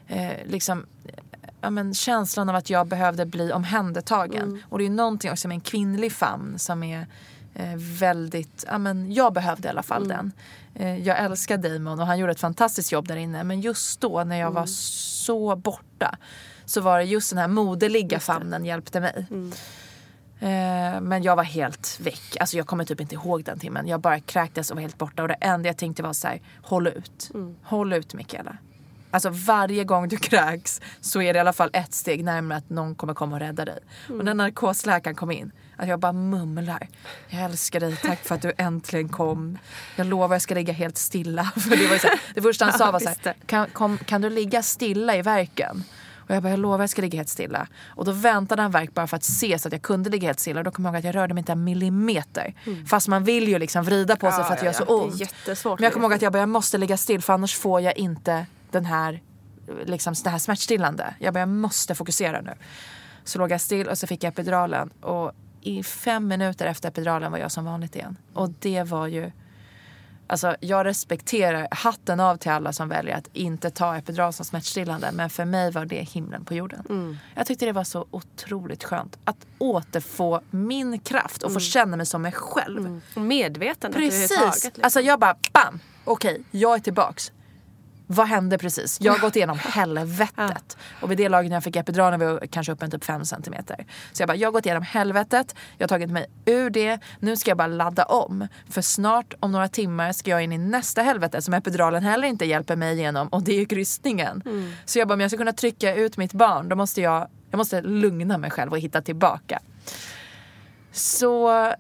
[0.08, 0.86] eh, liksom
[1.62, 4.64] ja, men känslan av att jag behövde bli omhändertagen.
[4.70, 7.08] Och det är någonting också med en kvinnlig famn som är
[7.54, 10.32] eh, väldigt, ja men jag behövde i alla fall den.
[10.76, 13.44] Eh, jag älskar Damon och han gjorde ett fantastiskt jobb där inne.
[13.44, 16.18] Men just då när jag var så borta
[16.66, 19.26] så var det just den här moderliga famnen hjälpte mig.
[20.40, 22.38] Eh, men jag var helt väck.
[22.40, 23.88] Alltså jag kommer typ inte ihåg den timmen.
[23.88, 25.22] Jag bara kräktes och var helt borta.
[25.22, 27.32] Och det enda jag tänkte var så här, håll ut.
[27.64, 28.58] Håll ut Mikaela.
[29.12, 32.70] Alltså varje gång du kräks så är det i alla fall ett steg närmare att
[32.70, 33.80] någon kommer komma och rädda dig.
[34.10, 36.88] Och när narkosläkaren kom in, att jag bara mumlar.
[37.28, 39.58] Jag älskar dig, tack för att du äntligen kom.
[39.96, 41.44] Jag lovar jag ska ligga helt stilla.
[41.56, 44.22] För det, var så här, det första han sa var så här, kan, kom, kan
[44.22, 45.84] du ligga stilla i verken?
[46.30, 47.68] Och jag bara, jag lovar jag ska ligga helt stilla.
[47.88, 50.40] Och då väntade han verk bara för att se så att jag kunde ligga helt
[50.40, 50.60] stilla.
[50.60, 52.54] Och då kom jag ihåg att jag rörde mig inte en millimeter.
[52.88, 54.84] Fast man vill ju liksom vrida på sig Ja, för att det ja, gör så
[54.88, 54.94] ja.
[54.96, 55.20] Det är ont.
[55.20, 55.80] jättesvårt.
[55.80, 57.98] Men jag kommer ihåg att jag bara, jag måste ligga still för annars får jag
[57.98, 59.22] inte den här,
[59.86, 61.16] liksom, det här smärtstillande.
[61.20, 62.54] Jag bara, jag måste fokusera nu.
[63.24, 64.90] Så låg jag still och så fick jag epiduralen.
[64.90, 68.18] Och i fem minuter efter epiduralen var jag som vanligt igen.
[68.34, 69.32] Och det var ju...
[70.28, 75.12] Alltså jag respekterar hatten av till alla som väljer att inte ta epidural som smärtstillande.
[75.14, 76.86] Men för mig var det himlen på jorden.
[76.90, 77.18] Mm.
[77.36, 79.18] Jag tyckte det var så otroligt skönt.
[79.24, 83.02] Att återfå min kraft och få känna mig som mig själv.
[83.16, 84.32] Och medvetande Precis.
[84.32, 84.64] överhuvudtaget.
[84.64, 84.84] liksom.
[84.84, 85.80] Alltså jag bara bam!
[86.04, 87.32] Okej, jag är tillbaks.
[88.12, 88.98] Vad hände precis?
[89.02, 90.78] Jag har gått igenom helvetet.
[91.02, 93.26] Och vid det laget när jag fick epiduralen var jag kanske upp en typ 5
[93.26, 93.86] centimeter.
[94.12, 95.56] Så jag bara, jag har gått igenom helvetet.
[95.78, 97.00] Jag har tagit mig ur det.
[97.20, 98.48] Nu ska jag bara ladda om.
[98.70, 102.46] För snart om några timmar ska jag in i nästa helvete som epiduralen heller inte
[102.46, 103.28] hjälper mig igenom.
[103.28, 104.44] Och det är ju krystningen.
[104.86, 107.58] Så jag bara, om jag ska kunna trycka ut mitt barn då måste jag, jag
[107.58, 109.60] måste lugna mig själv och hitta tillbaka.
[110.92, 111.74] Så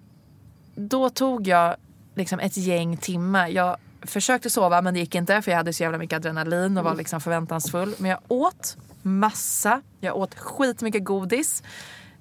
[0.75, 1.75] då tog jag
[2.15, 3.47] liksom ett gäng timmar.
[3.47, 6.83] Jag försökte sova men det gick inte för jag hade så jävla mycket adrenalin och
[6.83, 7.95] var liksom förväntansfull.
[7.97, 9.81] Men jag åt massa.
[9.99, 11.63] Jag åt skitmycket godis.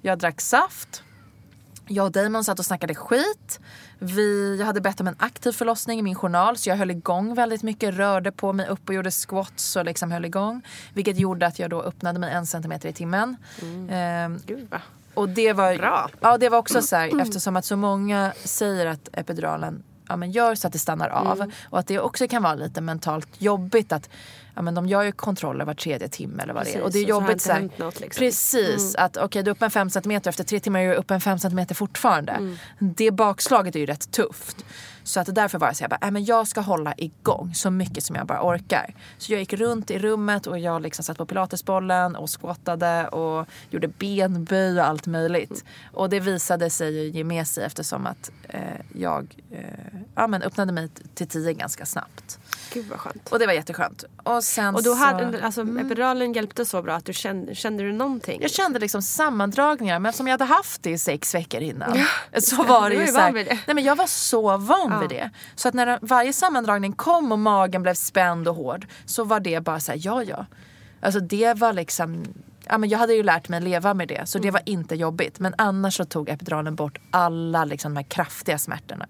[0.01, 1.03] Jag drack saft.
[1.87, 3.59] Jag och Damon satt och snackade skit.
[3.99, 7.33] Vi, jag hade bett om en aktiv förlossning i min journal så jag höll igång
[7.33, 7.95] väldigt mycket.
[7.95, 10.61] Rörde på mig upp och gjorde squats och liksom höll igång.
[10.93, 13.35] Vilket gjorde att jag då öppnade mig en centimeter i timmen.
[13.89, 14.67] Ehm, Gud,
[15.13, 16.09] och det var, Bra.
[16.19, 20.31] Ja, det var också så här, eftersom att så många säger att epiduralen ja, men
[20.31, 21.51] gör så att det stannar av.
[21.69, 24.09] Och att det också kan vara lite mentalt jobbigt att
[24.55, 26.81] ja, men de gör ju kontroller var tredje timme eller vad det är.
[26.81, 28.21] Och det är Precis, och jobbigt så här, något, liksom.
[28.21, 31.13] Precis, att okej du är uppe en fem centimeter efter tre timmar är du uppe
[31.13, 32.55] en fem centimeter fortfarande.
[32.79, 34.65] Det bakslaget är ju rätt tufft.
[35.09, 37.69] Så att därför var jag så här, bara, äh, men jag ska hålla igång så
[37.69, 38.93] mycket som jag bara orkar.
[39.17, 43.47] Så jag gick runt i rummet och jag liksom satt på pilatesbollen och squattade och
[43.69, 45.63] gjorde benböj och allt möjligt.
[45.93, 48.61] Och det visade sig ju ge med sig eftersom att eh,
[48.93, 52.39] jag eh, ja, men öppnade mig till tio ganska snabbt.
[52.73, 53.29] Gud vad skönt.
[53.29, 54.03] Och det var jätteskönt.
[54.23, 54.97] Och, sen Och då så...
[54.97, 58.41] hade, alltså, epiduralen hjälpte så bra att du kände, kände du någonting?
[58.41, 62.05] Jag kände liksom sammandragningar men som jag hade haft det i sex veckor innan.
[62.41, 62.69] så det.
[62.69, 63.33] var det ju så här.
[63.33, 65.29] Nej men jag var så van vid det.
[65.55, 69.59] Så att när varje sammandragning kom och magen blev spänd och hård så var det
[69.59, 70.45] bara så här, ja ja.
[70.99, 72.23] Alltså det var liksom
[72.71, 74.45] Ja, men jag hade ju lärt mig leva med det så Mm.
[74.45, 75.39] det var inte jobbigt.
[75.39, 79.05] Men annars så tog epiduralen bort alla liksom, de här kraftiga smärtorna.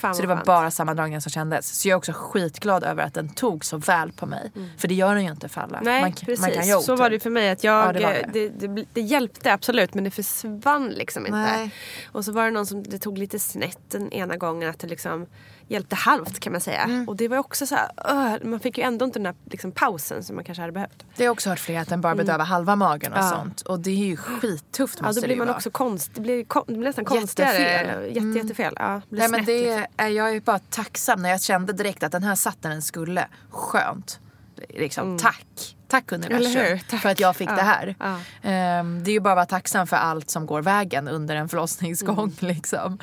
[0.00, 0.46] Så det var skönt.
[0.46, 1.80] bara sammandragningen som kändes.
[1.80, 4.52] Så jag är också skitglad över att den tog så väl på mig.
[4.78, 5.78] För det gör den ju inte för alla.
[5.78, 5.84] Mm.
[5.92, 7.50] Nej man, precis, man kan ju så var det för mig.
[7.50, 8.26] Att jag, Ja, det.
[8.32, 8.48] det.
[8.48, 11.38] Det, det, det hjälpte absolut men det försvann liksom inte.
[11.38, 11.70] Nej.
[12.12, 14.86] Och så var det någon som det tog lite snett den ena gången att det
[14.86, 15.26] liksom
[15.68, 16.80] hjälpte halvt kan man säga.
[16.82, 17.08] Mm.
[17.08, 19.72] Och det var också så här, öh, man fick ju ändå inte den här liksom,
[19.72, 20.98] pausen som man kanske hade behövt.
[21.16, 23.30] Det har jag också hört flera att den bara bedövar halva magen och Ja.
[23.30, 23.60] sånt.
[23.60, 25.56] Och det är ju skittufft Ja, måste då det blir man vara.
[25.56, 27.58] också konst, det blir, kon, det blir nästan konstigare.
[27.58, 28.06] Jättefel.
[28.08, 28.36] Jätte, Mm.
[28.36, 28.74] Jättefel.
[28.78, 29.84] Ja, det blir Nej, men det liksom.
[29.96, 32.82] är jag är bara tacksam när jag kände direkt att den här satt där den
[32.82, 33.26] skulle.
[33.50, 34.20] Skönt.
[34.68, 35.76] Liksom, Tack.
[35.88, 36.22] Tack Mm.
[36.22, 36.46] Eller hur?
[36.46, 37.00] universum Tack.
[37.00, 37.94] för att jag fick Ja, det här.
[37.98, 38.18] ja.
[38.42, 41.48] Ehm, det är ju bara att vara tacksam för allt som går vägen under en
[41.48, 42.18] förlossningsgång.
[42.18, 42.32] Mm.
[42.38, 42.98] Liksom.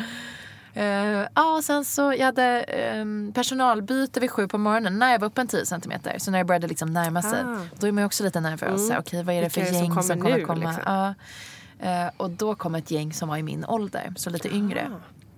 [0.78, 2.66] Uh, ja, och sen så jag hade
[3.02, 6.16] um, personalbyte vid sju på morgonen när jag var uppe en 10 centimeter.
[6.20, 7.44] Så när jag började liksom närma sig.
[7.46, 7.58] Ah.
[7.80, 8.90] Då är man ju också lite nervös.
[8.90, 9.00] Mm.
[9.00, 10.76] Okej, vad är det för Vilka det som gäng som kommer kommer nu, komma?
[10.76, 11.16] liksom?
[11.82, 14.92] Eh, och då kom ett gäng som var i min ålder, så lite yngre.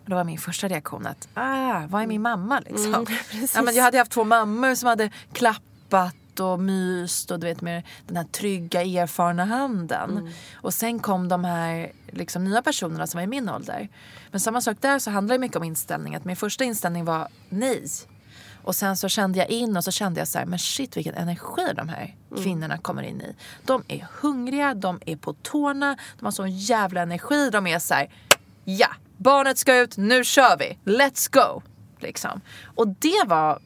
[0.04, 2.94] Och då var min första reaktion att, ah, vad är min mamma liksom?
[2.94, 3.06] Mm,
[3.56, 7.62] ja, men jag hade haft två mammor som hade klappat och myst och du vet
[7.62, 10.18] med den här trygga erfarna handen.
[10.18, 10.34] Mm.
[10.56, 13.90] Och sen kom de här liksom, nya personerna som var i min ålder.
[14.32, 16.16] Men samma sak där så handlar det mycket om inställning.
[16.16, 17.86] Att min första inställning var nej.
[18.64, 21.16] Och sen så kände jag in och så kände jag så här, men shit vilken
[21.16, 23.36] energi de här kvinnorna kommer in i.
[23.66, 27.50] De är hungriga, de är på tårna, de har sån jävla energi.
[27.50, 28.10] De är så här,
[28.64, 31.62] ja, barnet ska ut, nu kör vi, let's go.
[32.00, 32.42] Liksom.
[32.76, 33.60] Och det var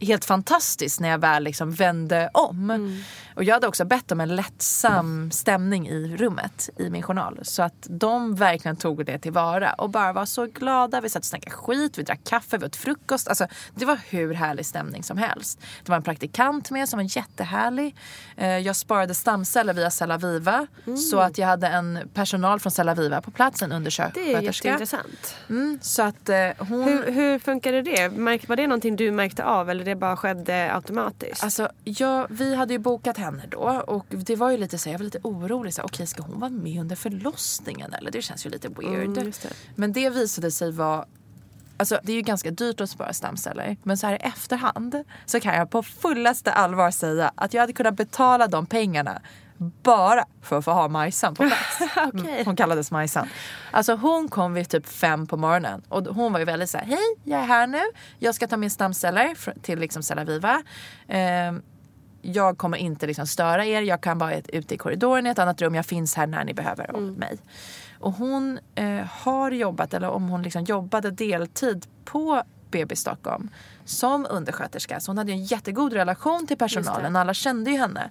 [0.00, 2.70] helt fantastiskt när jag väl liksom vände om.
[2.70, 3.02] Mm.
[3.38, 7.38] Och jag hade också bett om en lättsam stämning i rummet i min journal.
[7.42, 11.00] Så att de verkligen tog det tillvara och bara var så glada.
[11.00, 13.28] Vi satt och snackade skit, vi drack kaffe, vi åt frukost.
[13.28, 15.60] Alltså, det var hur härlig stämning som helst.
[15.84, 17.96] Det var en praktikant med som var jättehärlig.
[18.36, 20.66] Eh, Jag sparade stamceller via Cellaviva.
[21.10, 24.68] Så att jag hade en personal från Cellaviva på plats, en Det är undersköterska.
[24.68, 25.36] jätteintressant.
[25.48, 26.82] Mm, så att eh, hon...
[26.84, 28.08] Hur, hur funkade det?
[28.48, 31.44] Var det någonting du märkte av eller det bara skedde automatiskt?
[31.44, 34.98] Alltså, jag, vi hade ju bokat henne då och det var ju lite så jag
[34.98, 35.74] var lite orolig.
[35.74, 38.10] Så Okej, ska hon vara med under förlossningen eller?
[38.10, 39.04] Det känns ju lite weird.
[39.04, 39.52] Mm, det.
[39.74, 41.04] Men det visade sig vara
[41.80, 43.76] Alltså, det är ju ganska dyrt att spara stamceller.
[43.82, 47.72] Men så här i efterhand så kan jag på fullaste allvar säga att jag hade
[47.72, 49.20] kunnat betala de pengarna
[49.82, 51.80] bara för att få ha Majsan på plats.
[52.14, 52.42] Okej.
[52.44, 53.28] Hon kallades Majsan.
[53.70, 56.84] Alltså hon kom vid typ fem på morgonen och hon var ju väldigt så här:
[56.84, 57.82] hej jag är här nu,
[58.18, 60.62] jag ska ta med stamceller till liksom Cellaviva.
[61.08, 61.62] Ehm,
[62.22, 65.62] jag kommer inte liksom störa er, jag kan vara ute i korridoren i ett annat
[65.62, 67.38] rum, jag finns här när ni behöver mig.
[67.98, 73.50] Och hon eh, har jobbat, eller om hon liksom jobbade deltid på BB Stockholm
[73.88, 75.00] som undersköterska.
[75.00, 77.16] Så hon hade en jättegod relation till personalen.
[77.16, 78.10] Alla kände ju henne.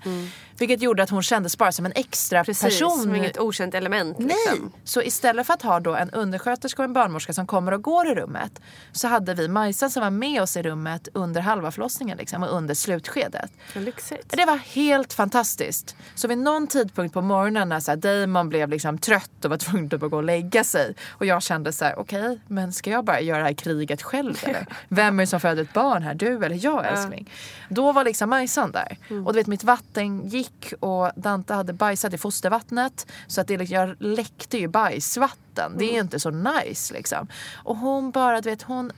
[0.58, 3.02] Vilket gjorde att hon kändes bara som en extra Precis, person.
[3.02, 4.20] som inget okänt element.
[4.20, 4.28] Nej!
[4.50, 4.72] Liksom.
[4.84, 8.08] Så istället för att ha då en undersköterska och en barnmorska som kommer och går
[8.08, 8.62] i rummet
[8.92, 12.54] så hade vi Majsan som var med oss i rummet under halva förlossningen liksom, och
[12.54, 13.52] under slutskedet.
[13.74, 14.34] Lyxigt.
[14.38, 15.96] Det var helt fantastiskt.
[16.16, 19.58] Så vid någon tidpunkt på morgonen när så här, Damon blev liksom trött och var
[19.58, 23.06] tvungen att gå och lägga sig och jag kände så här, okej, men ska jag
[23.06, 24.68] bara göra det här kriget själv eller?
[24.90, 26.14] Vem är det som föder ett barn här?
[26.14, 27.30] Du eller jag älskling?
[27.70, 28.98] Då var liksom Majsan där.
[29.26, 33.58] Och du vet mitt vatten gick och Dante hade bajsat i fostervattnet så att det,
[33.58, 35.74] liksom- jag läckte ju bajsvatten.
[35.78, 37.28] Det är inte så nice liksom.
[37.64, 38.92] Och hon bara, du vet hon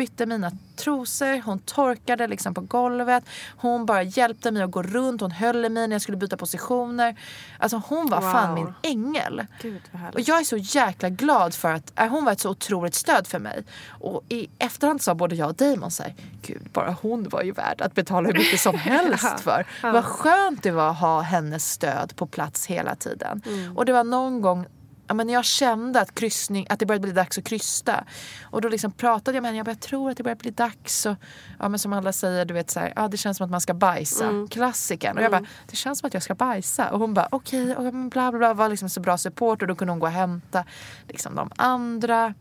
[0.00, 3.24] bytte mina trosor, hon torkade liksom på golvet.
[3.56, 6.36] Hon bara hjälpte mig att gå runt, hon höll i mig när jag skulle byta
[6.36, 7.16] positioner.
[7.58, 8.64] Alltså hon var fan Wow.
[8.64, 9.46] min ängel.
[9.62, 9.80] Gud
[10.14, 13.26] Och jag är så jäkla glad för att äh, hon var ett så otroligt stöd
[13.26, 13.64] för mig.
[13.88, 17.52] Och i efterhand sa både jag och Damon så här, gud bara hon var ju
[17.52, 19.66] värd att betala hur mycket som helst för.
[19.82, 23.42] Vad skönt det var att ha hennes stöd på plats hela tiden.
[23.76, 24.66] Och det var någon gång
[25.10, 28.04] Ja, men jag kände att, kryssning, att det började bli dags att krysta.
[28.42, 29.58] Och då liksom pratade jag med henne.
[29.58, 31.06] Jag, bara, jag tror att det börjar bli dags.
[31.06, 31.16] Och,
[31.58, 33.60] ja, men som alla säger, du vet så här, ja, det känns som att man
[33.60, 34.46] ska bajsa.
[34.50, 35.18] Klassikern.
[35.18, 36.90] Och jag bara, det känns som att jag ska bajsa.
[36.90, 38.54] Och hon bara, okej, okay, bla bla bla.
[38.54, 39.62] Var liksom så bra support.
[39.62, 40.64] Och då kunde hon gå och hämta
[41.08, 42.34] liksom, de andra.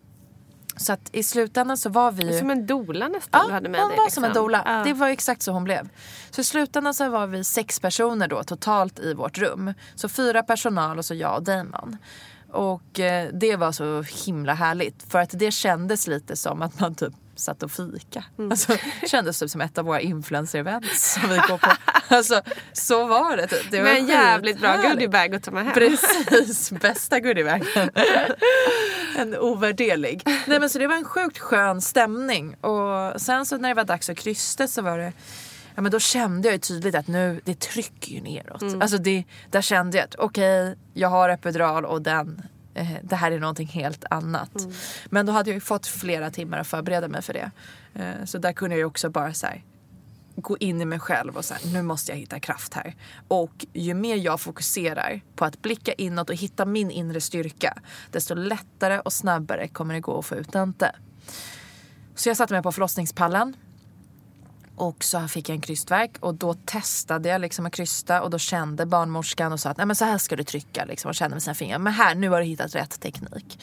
[0.78, 2.40] Så att i slutändan så var vi ju...
[2.40, 3.98] Som en dola nästan du hade med hon dig.
[3.98, 4.24] var liksom.
[4.24, 4.64] som en dola.
[4.66, 4.84] Ja.
[4.84, 5.90] Det var exakt så hon blev.
[6.32, 9.74] Så i slutändan så var vi sex personer då totalt i vårt rum.
[9.96, 11.98] Så fyra personal och så jag och Damon.
[12.52, 15.12] Och eh, det var så himla härligt.
[15.12, 18.24] För att det kändes lite som att man typ satt och fika.
[18.38, 18.52] Mm.
[18.52, 18.78] Alltså,
[19.08, 21.72] kändes typ som ett av våra influencer-events som vi går på.
[22.12, 22.42] Alltså,
[22.74, 23.48] så var det.
[23.48, 23.72] Typ.
[23.72, 25.74] det var Med en jävligt bra goodiebag att ta med hem.
[25.74, 27.66] Precis, bästa goodiebagen.
[29.18, 30.22] en ovärderlig.
[30.26, 32.56] Nej men så det var en sjukt skön stämning.
[32.56, 35.14] Och sen så när det var dags att krysta så var det
[35.80, 38.64] Ja men då kände jag ju tydligt att nu, det trycker ju neråt.
[38.82, 42.42] Alltså det, där kände jag att okej, jag har epidural och den,
[42.74, 44.52] eh, det här är någonting helt annat.
[45.10, 47.52] Men då hade jag ju fått flera timmar att förbereda mig för det.
[47.94, 49.64] Eh, så där kunde jag ju också bara så här,
[50.36, 52.96] gå in i mig själv och säga nu måste jag hitta kraft här.
[53.28, 57.78] Och ju mer jag fokuserar på att blicka inåt och hitta min inre styrka
[58.12, 60.92] desto lättare och snabbare kommer det gå att få ut Dante.
[62.16, 63.56] Så jag satte mig på förlossningspallen
[64.80, 68.38] och så fick jag en krystverk och då testade jag liksom att krysta och då
[68.38, 71.36] kände barnmorskan och sa att Nej, men så här ska du trycka liksom och kände
[71.36, 71.80] med sina fingrar.
[71.80, 73.60] Men här, nu har du hittat rätt teknik.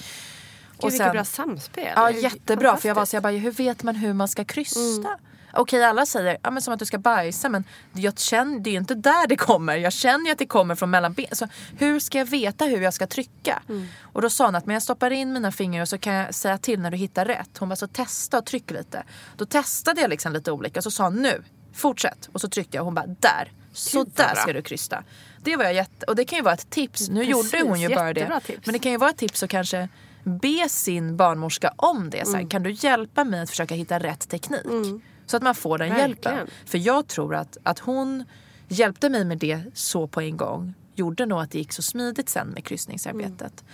[0.78, 1.92] Gud, vilket bra samspel.
[1.96, 2.76] Ja, jättebra.
[2.76, 5.18] För jag var så jag bara, hur vet man hur man ska krysta?
[5.56, 8.72] Okej, alla säger ja, men som att du ska bajsa men jag känner, det är
[8.72, 9.76] ju inte där det kommer.
[9.76, 11.26] Jag känner ju att det kommer från mellan ben.
[11.32, 11.48] Så
[11.78, 13.62] hur ska jag veta hur jag ska trycka?
[14.02, 16.34] Och då sa hon att men jag stoppar in mina fingrar och så kan jag
[16.34, 17.58] säga till när du hittar rätt.
[17.58, 19.02] Hon bara så testa och tryck lite.
[19.36, 21.42] Då testade jag liksom lite olika och så sa hon nu,
[21.74, 22.28] fortsätt.
[22.32, 23.52] Och så tryckte jag och hon bara där.
[23.72, 25.04] Så där ska du krysta.
[25.42, 26.06] Det var jag jätte...
[26.06, 27.08] Och det kan ju vara ett tips.
[27.08, 28.40] Nu Precis, gjorde hon ju bara det.
[28.46, 28.66] tips.
[28.66, 29.88] Men det kan ju vara ett tips att kanske
[30.24, 32.24] be sin barnmorska om det.
[32.24, 32.40] Så Mm.
[32.44, 34.60] här, Kan du hjälpa mig att försöka hitta rätt teknik?
[35.26, 36.10] Så att man får den Verkligen.
[36.10, 36.54] hjälpen.
[36.66, 38.24] För jag tror att, att hon
[38.68, 42.28] hjälpte mig med det så på en gång gjorde nog att det gick så smidigt
[42.28, 43.40] sen med kryssningsarbetet.
[43.40, 43.72] Mm.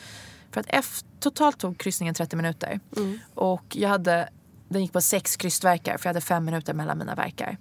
[0.51, 2.81] För att efter, totalt tog kryssningen 30 minuter.
[3.35, 4.29] Och jag hade,
[4.69, 7.57] den gick på sex krystverkar för jag hade fem minuter mellan mina verkar.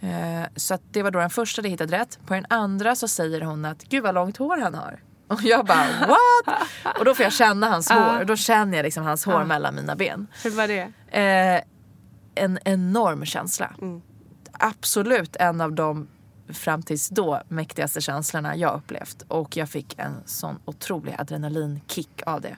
[0.00, 2.18] Eh, så det var då den första det hittade rätt.
[2.26, 5.00] På den andra så säger hon att gud vad långt hår han har.
[5.28, 6.58] Och jag bara what?
[6.98, 8.20] Och då får jag känna hans hår.
[8.20, 10.26] Och då känner jag liksom hans hår mellan mina ben.
[10.44, 10.92] Hur var det?
[11.20, 11.62] Eh,
[12.36, 13.74] en enorm känsla.
[14.52, 16.08] Absolut en av de
[16.48, 19.22] fram tills då mäktigaste känslorna jag upplevt.
[19.28, 22.56] Och jag fick en sån otrolig adrenalinkick av det.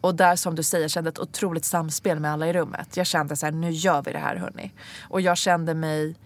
[0.00, 2.96] Och där som du säger, jag kände ett otroligt samspel med alla i rummet.
[2.96, 4.72] Jag kände så här, nu gör vi det här hörni.
[5.00, 6.16] Och jag kände mig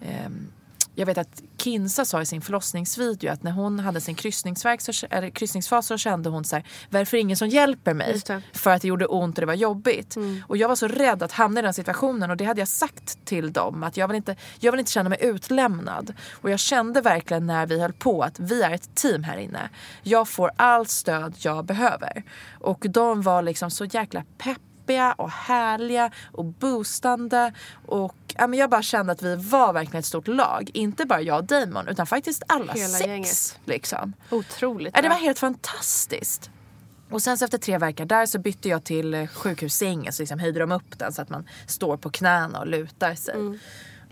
[0.00, 0.48] ehm,
[0.94, 5.06] jag vet att Kinsa sa i sin förlossningsvideo att när hon hade sin kryssningsverk så,
[5.10, 8.12] eller kryssningsfas så kände hon så här, varför är det ingen som hjälper mig?
[8.52, 10.16] För att det gjorde ont och det var jobbigt.
[10.46, 13.24] Och jag var så rädd att hamna i den situationen och det hade jag sagt
[13.24, 16.14] till dem att jag vill inte, jag vill inte känna mig utlämnad.
[16.32, 19.68] Och jag kände verkligen när vi höll på att vi är ett team här inne.
[20.02, 22.22] Jag får allt stöd jag behöver.
[22.60, 27.52] Och de var liksom så jäkla pepp peppiga och härliga och boostande.
[27.86, 30.70] Och ja, men jag bara kände att vi var verkligen ett stort lag.
[30.74, 33.06] Inte bara jag och Damon utan faktiskt alla Hela sex.
[33.06, 33.58] gänget.
[33.64, 34.12] Liksom.
[34.30, 36.50] Otroligt Ja, det var helt fantastiskt.
[37.10, 40.38] Och sen så efter tre veckor där så bytte jag till eh, sjukhussängen så liksom
[40.38, 43.34] höjde de upp den så att man står på knäna och lutar sig.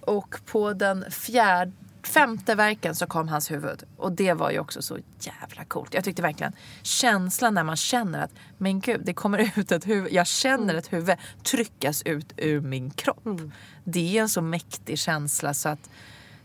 [0.01, 1.73] Och på den fjärde
[2.07, 3.83] femte verken så kom hans huvud.
[3.97, 5.95] Och det var ju också så jävla coolt.
[5.95, 10.13] Jag tyckte verkligen känslan när man känner att men gud det kommer ut ett huvud.
[10.13, 13.41] Jag känner ett huvud tryckas ut ur min kropp.
[13.85, 15.91] Det är en så mäktig känsla så att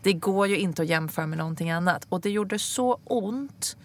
[0.02, 2.06] det går ju inte att jämföra med någonting annat.
[2.08, 3.76] Och det gjorde så ont.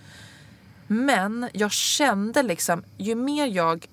[0.87, 3.87] Men jag kände liksom, ju mer jag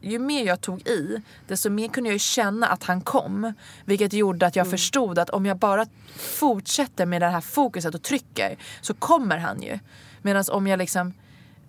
[0.00, 3.52] ju mer jag tog i, desto mer kunde jag ju känna att han kom.
[3.84, 5.86] Vilket gjorde att jag förstod att om jag bara
[6.16, 9.78] fortsätter med det här fokuset och trycker så kommer han ju.
[10.22, 11.12] Medan om jag liksom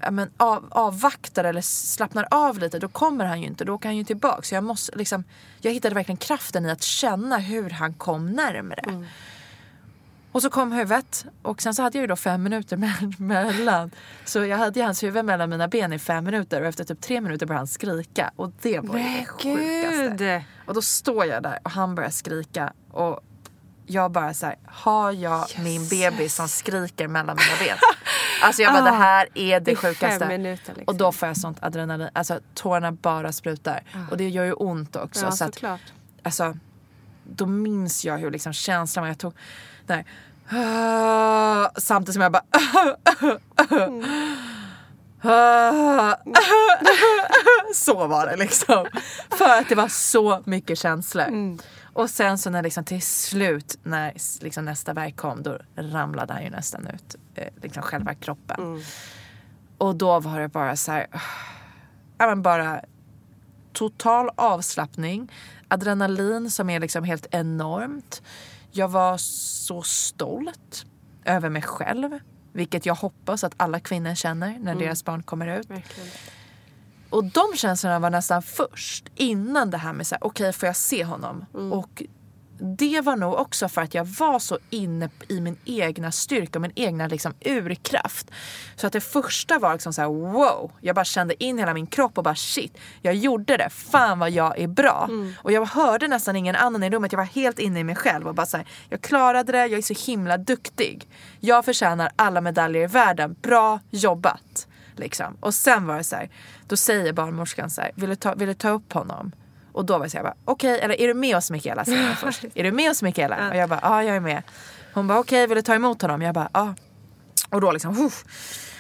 [0.01, 3.65] ja, men av, avvaktar eller slappnar av lite då kommer han ju inte.
[3.65, 4.41] Då åker han ju tillbaka.
[4.41, 5.23] Så jag, måste, liksom,
[5.61, 9.05] jag hittade verkligen kraften i att känna hur han kom närmre.
[10.31, 13.91] Och så kom huvudet och sen så hade jag ju då fem minuter me- mellan.
[14.25, 17.01] Så jag hade ju hans huvud mellan mina ben i fem minuter och efter typ
[17.01, 18.31] tre minuter började han skrika.
[18.35, 20.15] Och det var ju det sjukaste.
[20.17, 20.43] Gud.
[20.65, 23.19] Och då står jag där och han börjar skrika och
[23.85, 27.77] jag bara så här, har jag min bebis som skriker mellan mina ben?
[28.41, 30.27] Alltså jag bara, det här är det sjukaste.
[30.27, 30.83] minuter, liksom.
[30.87, 33.83] Och då får jag sånt adrenalin, alltså tårarna bara sprutar.
[34.11, 35.25] Och det gör ju ont också.
[35.25, 35.81] Ja, så att, såklart.
[36.23, 36.57] alltså,
[37.35, 39.07] då minns jag hur liksom känslan var.
[39.07, 39.33] Jag tog
[39.85, 40.05] där,
[40.49, 42.95] ah, samtidigt som jag bara ah,
[47.73, 48.87] så var det liksom.
[49.29, 51.25] För att det var så mycket känslor.
[51.93, 54.13] Och sen så när liksom till slut när
[54.43, 57.15] liksom nästa verk kom då ramlade han ju nästan ut.
[57.35, 58.59] Eh, liksom själva kroppen.
[59.77, 61.07] Och då var det bara så här.
[62.17, 62.81] Men bara
[63.73, 65.31] total avslappning.
[65.67, 68.21] Adrenalin som är liksom helt enormt.
[68.71, 70.85] Jag var så stolt
[71.25, 72.19] över mig själv.
[72.53, 75.69] Vilket jag hoppas att alla kvinnor känner när deras barn kommer ut.
[75.69, 76.09] Verkligen.
[77.09, 80.75] Och de känslorna var nästan först innan det här med så här, okej får jag
[80.75, 81.45] se honom?
[81.71, 82.03] Och
[82.59, 86.61] det var nog också för att jag var så inne i min egna styrka och
[86.61, 88.31] min egna liksom urkraft.
[88.75, 90.71] Så att det första var liksom så här, wow.
[90.81, 92.77] Jag bara kände in hela min kropp och bara shit.
[93.01, 93.69] Jag gjorde det.
[93.69, 95.09] Fan vad jag är bra.
[95.37, 97.11] Och jag hörde nästan ingen annan i rummet.
[97.11, 99.67] Jag var helt inne i mig själv och bara så här, jag klarade det.
[99.67, 101.07] Jag är så himla duktig.
[101.39, 103.35] Jag förtjänar alla medaljer i världen.
[103.41, 104.67] Bra jobbat.
[104.95, 105.37] Liksom.
[105.39, 106.29] Och sen var det så här,
[106.67, 109.31] då säger barnmorskan så här, vill du ta, vill du ta upp honom?
[109.71, 111.85] Och då var jag så bara, okej, eller är du med oss Mikaela?
[111.85, 112.43] Säger hon först.
[112.55, 113.49] Är du med oss Mikaela?
[113.49, 114.43] Och jag bara, ja jag är med.
[114.93, 116.21] Hon bara, okej, vill du ta emot honom?
[116.21, 116.75] Jag bara, ja.
[117.49, 118.11] Och då liksom,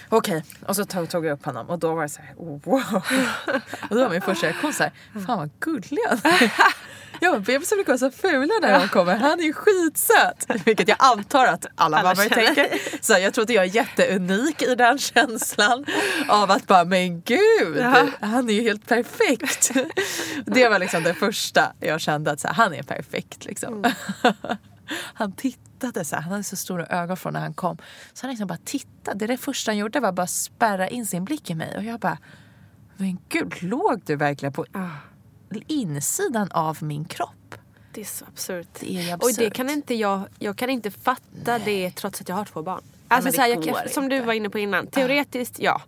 [0.09, 0.43] okej.
[0.67, 2.63] Och så tog, tog jag upp honom och då var det så här, wow.
[3.89, 4.91] Och då var min första reaktion så här,
[5.25, 6.19] fan vad gullig han.
[7.19, 9.15] Ja, men bebisar brukar vara så fula när de kommer.
[9.15, 10.45] Han är ju skitsöt.
[10.65, 13.03] Vilket jag antar att alla, Alla mammor tänker.
[13.03, 15.85] Så jag tror att jag är jätteunik i den känslan.
[16.27, 17.81] Av att bara, men gud,
[18.19, 19.71] han är ju helt perfekt.
[20.45, 23.45] Det var liksom det första jag kände att så här, han är perfekt.
[23.45, 23.83] Liksom.
[25.13, 27.77] Han tittade så här, han hade så stora ögon från när han kom.
[28.13, 29.27] Så han liksom bara tittade.
[29.27, 31.77] Det första han gjorde var bara spärra in sin blick i mig.
[31.77, 32.17] Och jag bara,
[32.97, 34.65] men gud, låg du verkligen på
[35.67, 37.55] insidan av min kropp?
[37.93, 38.67] Det är så absurt.
[38.79, 39.53] Det är ju Och det absurt.
[39.53, 42.81] kan inte jag, jag kan inte fatta det trots att jag har två barn.
[43.07, 45.81] Alltså det så här, som du var inne på innan, teoretiskt ja.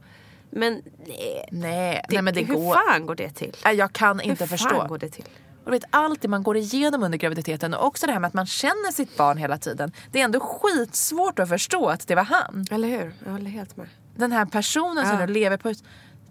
[0.50, 2.74] Men nej, Nej, det, nej men det hur går.
[2.74, 3.56] fan går det till?
[3.66, 4.70] Nej, Jag kan inte hur förstå.
[4.70, 5.26] fan går det till?
[5.66, 8.34] Och vet, allt det man går igenom under graviditeten och också det här med att
[8.34, 9.92] man känner sitt barn hela tiden.
[10.12, 12.66] Det är ändå skitsvårt att förstå att det var han.
[12.72, 13.14] Eller hur?
[13.26, 13.88] Jag håller helt med.
[14.16, 15.28] Den här personen som Ja.
[15.28, 15.74] du lever på.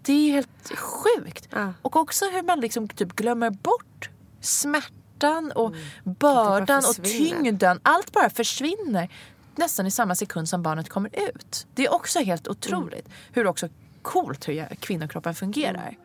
[0.01, 1.47] Det är ju helt sjukt.
[1.51, 1.73] Ja.
[1.81, 4.09] Och också hur man liksom typ glömmer bort
[4.41, 7.79] smärtan och bördan och tyngden.
[7.83, 9.09] Allt bara försvinner
[9.55, 11.67] nästan i samma sekund som barnet kommer ut.
[11.75, 13.09] Det är också helt otroligt.
[13.31, 13.69] Hur också
[14.01, 15.97] coolt hur kvinnokroppen fungerar.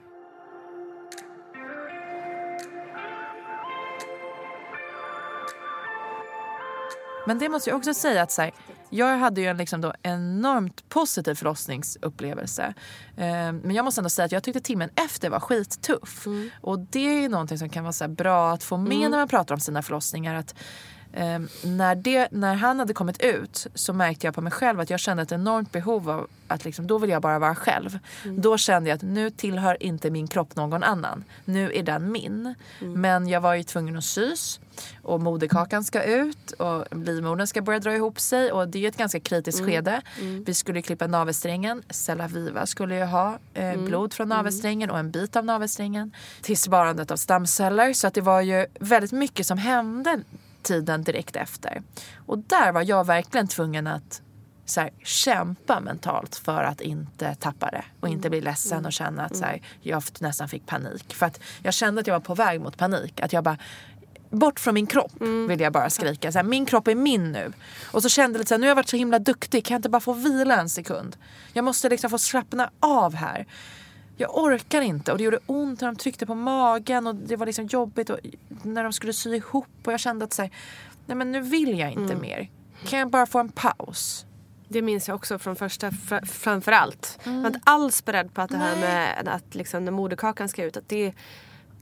[7.26, 8.52] Men det måste jag också säga att så här,
[8.90, 12.74] jag hade ju en liksom då enormt positiv förlossningsupplevelse.
[13.16, 16.26] Eh, men jag måste ändå säga att jag tyckte timmen efter var skittuff.
[16.60, 19.28] Och det är ju någonting som kan vara så bra att få med när man
[19.28, 20.34] pratar om sina förlossningar.
[20.34, 20.54] Att,
[21.12, 24.90] eh, när, det, när han hade kommit ut så märkte jag på mig själv att
[24.90, 27.98] jag kände ett enormt behov av att liksom, då vill jag bara vara själv.
[28.24, 31.24] Då kände jag att nu tillhör inte min kropp någon annan.
[31.44, 32.54] Nu är den min.
[32.80, 34.60] Men jag var ju tvungen att sys
[35.02, 38.96] och moderkakan ska ut och livmodern ska börja dra ihop sig och det är ett
[38.96, 40.02] ganska kritiskt skede.
[40.46, 41.82] Vi skulle klippa navelsträngen.
[41.90, 46.58] Sella Viva skulle ju ha eh, blod från navelsträngen och en bit av navelsträngen till
[46.58, 47.92] sparandet av stamceller.
[47.92, 50.20] Så att det var ju väldigt mycket som hände
[50.66, 51.82] tiden direkt efter.
[52.26, 54.22] Och där var jag verkligen tvungen att
[54.64, 59.24] så här, kämpa mentalt för att inte tappa det och inte bli ledsen och känna
[59.24, 61.14] att så här, jag nästan fick panik.
[61.14, 63.20] För att jag kände att jag var på väg mot panik.
[63.20, 63.58] Att jag bara,
[64.30, 65.12] bort från min kropp
[65.48, 66.32] vill jag bara skrika.
[66.32, 67.52] Så här, min kropp är min nu.
[67.92, 69.74] Och så kände jag lite så här, nu har jag varit så himla duktig, kan
[69.74, 71.16] jag inte bara få vila en sekund?
[71.52, 73.46] Jag måste liksom få slappna av här.
[74.16, 77.46] Jag orkar inte och det gjorde ont när de tryckte på magen och det var
[77.46, 78.18] liksom jobbigt och
[78.62, 80.50] när de skulle sy ihop och jag kände att så här,
[81.06, 82.50] nej men nu vill jag inte mer.
[82.84, 84.26] Kan jag bara få en paus?
[84.68, 87.18] Det minns jag också från första fr- framför allt.
[87.24, 90.64] Jag var inte alls beredd på att det här med att liksom, när moderkakan ska
[90.64, 91.12] ut att det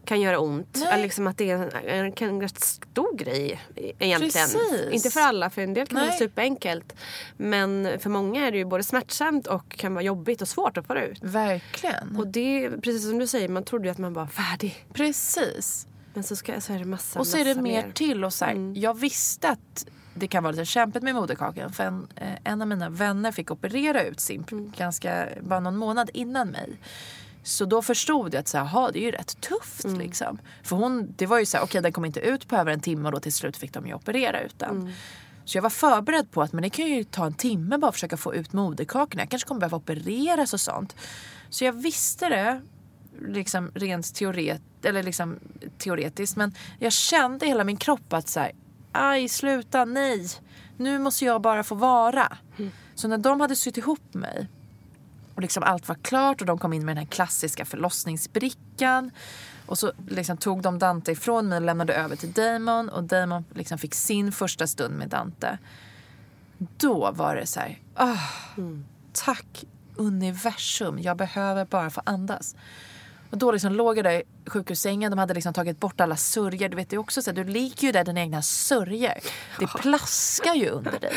[0.06, 0.78] kan göra ont.
[0.90, 1.02] Nej.
[1.02, 1.70] Liksom att det är en,
[2.06, 3.60] en, en rätt stor grej
[3.98, 4.48] egentligen.
[4.48, 4.90] Precis.
[4.92, 6.18] Inte för alla, för en del kan det vara Nej.
[6.18, 6.94] superenkelt.
[7.36, 10.86] Men för många är det ju både smärtsamt och kan vara jobbigt och svårt att
[10.86, 11.18] få ut.
[11.22, 12.16] Verkligen.
[12.16, 14.86] Och det är precis som du säger, man trodde ju att man var färdig.
[14.92, 15.86] Precis.
[16.14, 18.24] Men så, ska, så är det massa, Och så är det massa mer till.
[18.24, 18.74] Och så här, Mm.
[18.74, 21.72] Jag visste att det kan vara lite kämpigt med moderkakan.
[21.72, 24.72] För en, eh, en av mina vänner fick operera ut sin Mm.
[24.76, 26.78] ganska, bara någon månad innan mig.
[27.44, 29.84] Så då förstod jag att så här, "Jaha, det är ju rätt tufft.
[29.84, 29.98] Mm.
[29.98, 30.38] Liksom.
[30.62, 32.80] För hon, det var ju så här, okej den kom inte ut på över en
[32.80, 34.70] timme och då till slut fick de ju operera ut den.
[34.70, 34.92] Mm.
[35.44, 37.94] Så jag var förberedd på att men det kan ju ta en timme bara att
[37.94, 39.22] försöka få ut moderkakorna.
[39.22, 40.96] Jag kanske kommer behöva opereras och sånt.
[41.50, 42.62] Så jag visste det
[43.28, 45.38] liksom rent teoret, eller liksom,
[45.78, 46.36] teoretiskt.
[46.36, 48.52] Men jag kände i hela min kropp att så här,
[48.92, 50.28] aj sluta, nej.
[50.76, 52.36] Nu måste jag bara få vara.
[52.94, 54.48] Så när de hade sytt ihop mig
[55.34, 59.10] och liksom allt var klart och de kom in med den här klassiska förlossningsbrickan.
[59.66, 62.88] Och så liksom tog de Dante ifrån mig och lämnade över till Damon.
[62.88, 65.58] Och Damon liksom fick sin första stund med Dante.
[66.58, 68.18] Då var det så här, ah,
[69.12, 69.64] tack
[69.96, 72.56] universum, jag behöver bara få andas.
[73.30, 76.68] Och då liksom låg jag där i sjukhussängen, de hade liksom tagit bort alla sörjor.
[76.68, 79.14] Du vet, det också så här, du ligger ju där i dina egna sörjor.
[79.58, 81.12] Det plaskar ju under dig.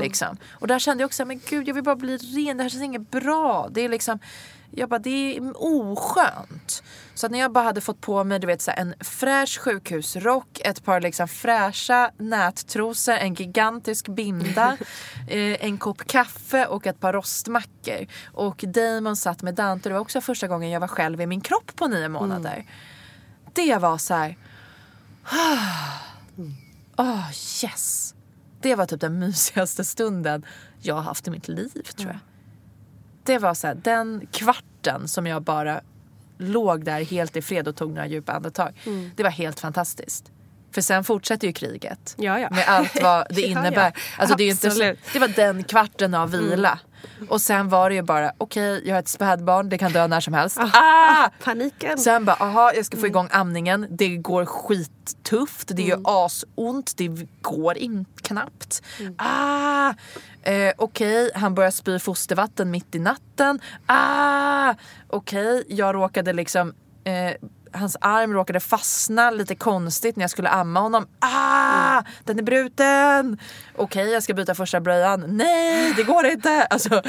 [0.00, 0.36] Liksom.
[0.50, 2.84] Och där kände jag också, men gud jag vill bara bli ren, det här känns
[2.84, 3.68] inget bra.
[3.70, 4.18] Det är liksom,
[4.70, 6.82] jag bara, det är oskönt.
[7.14, 10.60] Så att när jag bara hade fått på mig du vet, så en fräsch sjukhusrock,
[10.64, 14.76] ett par liksom fräscha nättrosor, en gigantisk binda,
[15.28, 18.06] eh, en kopp kaffe och ett par rostmackor.
[18.32, 21.40] Och Damon satt med Dante, det var också första gången jag var själv i min
[21.40, 22.64] kropp på nio månader.
[23.52, 24.36] Det var så här...
[26.96, 27.28] Oh,
[27.62, 28.14] yes!
[28.60, 30.46] Det var typ den mysigaste stunden
[30.80, 32.18] jag har haft i mitt liv tror jag.
[33.22, 35.80] Det var så här, den kvarten som jag bara
[36.38, 38.72] låg där helt i fred och tog några djupa andetag.
[39.16, 40.30] Det var helt fantastiskt.
[40.72, 42.14] För sen fortsätter ju kriget.
[42.18, 42.50] Ja, ja.
[42.50, 43.60] Med allt vad det Ja, ja.
[43.60, 43.92] innebär.
[44.18, 46.78] Alltså, det, är inte det var den kvarten av vila.
[47.28, 50.20] Och sen var det ju bara, okej jag har ett spädbarn, det kan dö när
[50.20, 50.58] som helst.
[50.58, 51.30] Ah!
[51.44, 51.98] Paniken.
[51.98, 53.86] Sen bara, aha jag ska få igång amningen.
[53.90, 58.82] Det går skittufft, det gör asont, det går in knappt.
[59.16, 59.94] Ah!
[60.42, 63.60] Eh, Okej, han börjar spy fostervatten mitt i natten.
[63.86, 64.74] Ah!
[65.08, 66.74] Okej, jag råkade liksom
[67.04, 67.32] eh,
[67.72, 71.06] Hans arm råkade fastna lite konstigt när jag skulle amma honom.
[71.18, 72.02] Ah!
[72.24, 73.38] Den är bruten!
[73.76, 75.24] Okej, jag ska byta första blöjan.
[75.28, 76.62] Nej, det går inte!
[76.70, 76.88] Alltså,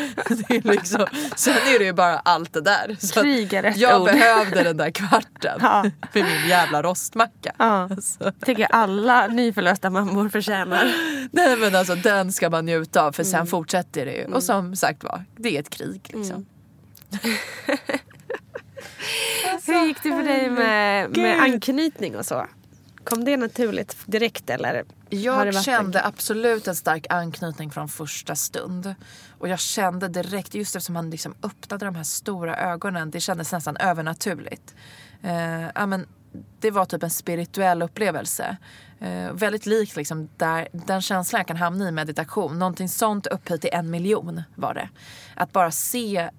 [0.47, 1.05] det är liksom,
[1.35, 2.97] sen är det ju bara allt det där.
[2.99, 4.07] Så Krig är rätt jag ord.
[4.07, 5.85] behövde den där kvarten Ja.
[6.13, 7.53] för min jävla rostmacka.
[7.57, 7.65] Ja.
[7.91, 10.93] Alltså, tycker alla nyförlösta mammor förtjänar.
[11.31, 14.25] nej men alltså den ska man njuta av för sen fortsätter det ju.
[14.25, 16.45] Och som sagt var, det är ett krig liksom.
[19.65, 22.45] Hur gick det för dig med, med anknytning och så?
[23.03, 24.83] Kom det naturligt direkt eller?
[25.09, 28.95] Jag kände absolut en stark anknytning från första stund.
[29.39, 33.51] Och jag kände direkt, just eftersom han liksom öppnade de här stora ögonen, det kändes
[33.51, 34.75] nästan övernaturligt.
[35.21, 36.07] Eh, ja, men
[36.59, 38.57] det var typ en spirituell upplevelse.
[38.99, 42.59] Eh, väldigt lik liksom där, den känslan jag kan hamna i meditation.
[42.59, 44.89] Någonting sånt upphöjt till en miljon var det.
[45.35, 46.29] Att bara se,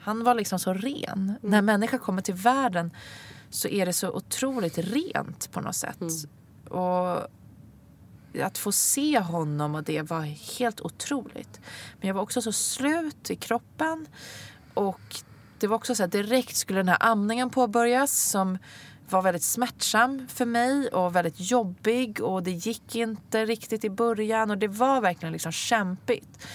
[0.00, 1.34] han var liksom så ren.
[1.42, 2.90] När människa kommer till världen
[3.50, 5.98] så är det så otroligt rent på något sätt.
[6.68, 7.28] Och
[8.42, 10.20] att få se honom och det var
[10.58, 11.60] helt otroligt.
[12.00, 14.06] Men jag var också så slut i kroppen.
[14.74, 15.16] Och
[15.58, 18.58] det var också så att direkt skulle den här amningen påbörjas som
[19.08, 24.50] var väldigt smärtsam för mig och väldigt jobbig och det gick inte riktigt i början
[24.50, 26.46] och det var verkligen liksom kämpigt.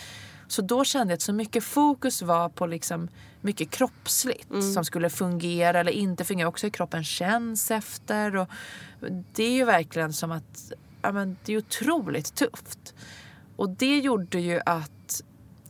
[0.47, 3.09] Så då kände jag att så mycket fokus var på liksom
[3.41, 6.47] mycket kroppsligt som skulle fungera eller inte fungera.
[6.47, 8.35] Också hur kroppen känns efter.
[8.35, 8.47] Och
[9.33, 10.71] det är ju verkligen som att
[11.01, 12.93] ja, men det är otroligt tufft.
[13.55, 15.21] Och det gjorde ju att,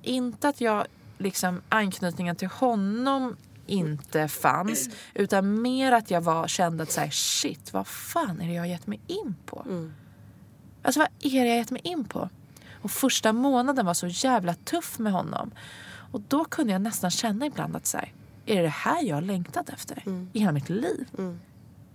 [0.02, 0.86] inte att jag
[1.18, 4.90] liksom anknytningen till honom inte fanns.
[5.14, 8.62] Utan mer att jag var, kände att så här, shit, vad fan är det jag
[8.62, 9.66] har gett mig in på?
[10.84, 12.30] Alltså vad är det jag har gett mig in på?
[12.86, 15.52] Och första månaden var så jävla tuff med honom.
[16.12, 18.14] Och då kunde jag nästan känna ibland att så här,
[18.46, 21.08] är det det här jag längtat efter i hela mitt liv?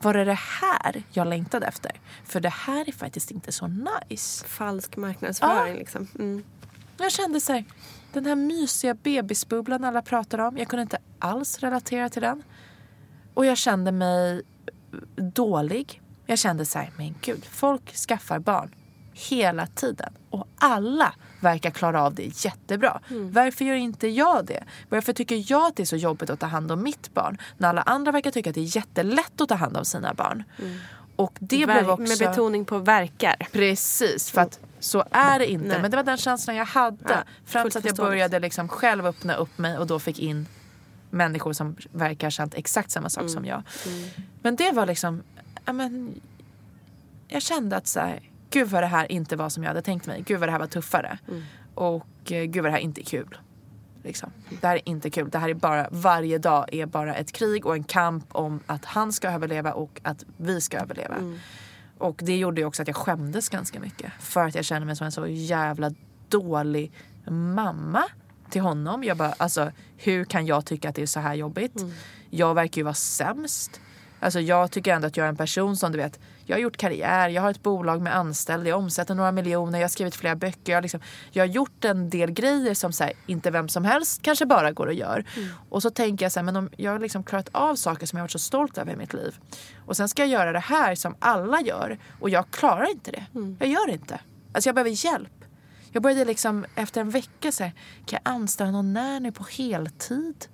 [0.03, 1.93] var det det här jag längtade efter?
[2.25, 4.45] För det här är faktiskt inte så nice.
[4.47, 5.79] Falsk marknadsföring Ja.
[5.79, 6.09] liksom.
[6.19, 6.45] Mm.
[6.99, 7.65] Jag kände så här,
[8.13, 10.59] den här mysiga bebisbubblan alla pratar om.
[10.59, 12.43] Jag kunde inte alls relatera till den.
[13.35, 14.43] Och jag kände mig
[15.17, 16.03] dålig.
[16.27, 18.75] Jag kände så här, men gud, folk skaffar barn
[19.29, 20.13] hela tiden.
[20.31, 23.01] Och alla verkar klara av det jättebra.
[23.09, 24.65] Varför gör inte jag det?
[24.89, 27.39] Varför tycker jag att det är så jobbigt att ta hand om mitt barn?
[27.59, 30.45] När alla andra verkar tycka att det är jättelätt att ta hand om sina barn.
[31.17, 32.03] Och det Ver- blev också...
[32.03, 33.37] Med betoning på verkar.
[33.53, 35.69] Precis, för att så är det inte.
[35.69, 35.83] Nej.
[35.83, 36.97] Men det var den känslan jag hade.
[37.09, 40.47] Ja, fram till att jag började liksom själv öppna upp mig och då fick in
[41.11, 43.63] människor som verkar ha känt exakt samma sak som jag.
[44.43, 45.23] Men det var liksom,
[45.65, 46.21] ja, men,
[47.29, 50.07] jag kände att så här, gud vad det här inte var som jag hade tänkt
[50.07, 50.23] mig.
[50.27, 51.19] Gud vad det här var tuffare.
[51.75, 53.39] Och eh, gud vad det här inte är kul.
[54.03, 54.31] Liksom.
[54.61, 55.31] Det här är inte kul.
[55.31, 58.85] Det här är bara, varje dag är bara ett krig och en kamp om att
[58.85, 61.17] han ska överleva och att vi ska överleva.
[61.99, 64.13] Och det gjorde ju också att jag skämdes ganska mycket.
[64.21, 65.91] För att jag kände mig som en så jävla
[66.29, 66.93] dålig
[67.31, 68.05] mamma
[68.51, 69.05] till honom.
[69.05, 71.85] Jag bara, alltså hur kan jag tycka att det är så här jobbigt?
[72.31, 73.81] Jag verkar ju vara sämst.
[74.21, 76.21] Alltså jag tycker ändå att jag är en person som du vet,
[76.51, 79.85] jag har gjort karriär, jag har ett bolag med anställda, jag omsätter några miljoner, jag
[79.85, 80.73] har skrivit flera böcker.
[80.73, 83.85] Jag har, liksom, jag har gjort en del grejer som så här, inte vem som
[83.85, 85.25] helst kanske bara går och gör.
[85.69, 88.17] Och så tänker jag så här, men om jag har liksom klarat av saker som
[88.17, 89.39] jag har varit så stolt över i mitt liv.
[89.87, 93.25] Och sen ska jag göra det här som alla gör och jag klarar inte det.
[93.59, 94.21] Jag gör det inte.
[94.53, 95.45] Alltså jag behöver hjälp.
[95.93, 97.73] Jag började liksom efter en vecka säga,
[98.07, 100.47] kan jag anställa någon nanny på heltid?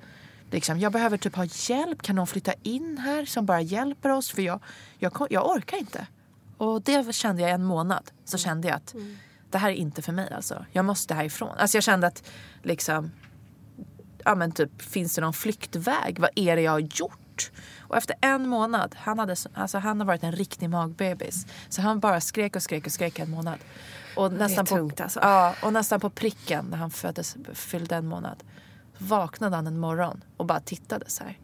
[0.51, 2.03] Liksom, jag behöver typ ha hjälp.
[2.03, 4.31] Kan någon flytta in här som bara hjälper oss?
[4.31, 4.61] För jag,
[4.99, 6.07] jag, jag orkar inte.
[6.57, 8.11] Och det kände jag i en månad.
[8.25, 8.95] Så kände jag att
[9.51, 10.65] det här är inte för mig alltså.
[10.73, 11.57] Jag måste härifrån.
[11.59, 12.23] Alltså jag kände att
[12.63, 13.11] liksom,
[14.25, 16.19] ja men typ finns det någon flyktväg?
[16.19, 17.51] Vad är det jag har gjort?
[17.81, 21.47] Och efter en månad, han, hade, så- alltså han har varit en riktig magbebis.
[21.69, 23.59] Så han bara skrek och skrek och skrek en månad.
[24.17, 25.21] Och nästan, tungt på, alltså.
[25.23, 28.45] ja, och nästan på pricken när han föddes, fyllde en månad.
[28.99, 31.39] Vaknade han en morgon och bara tittade så här.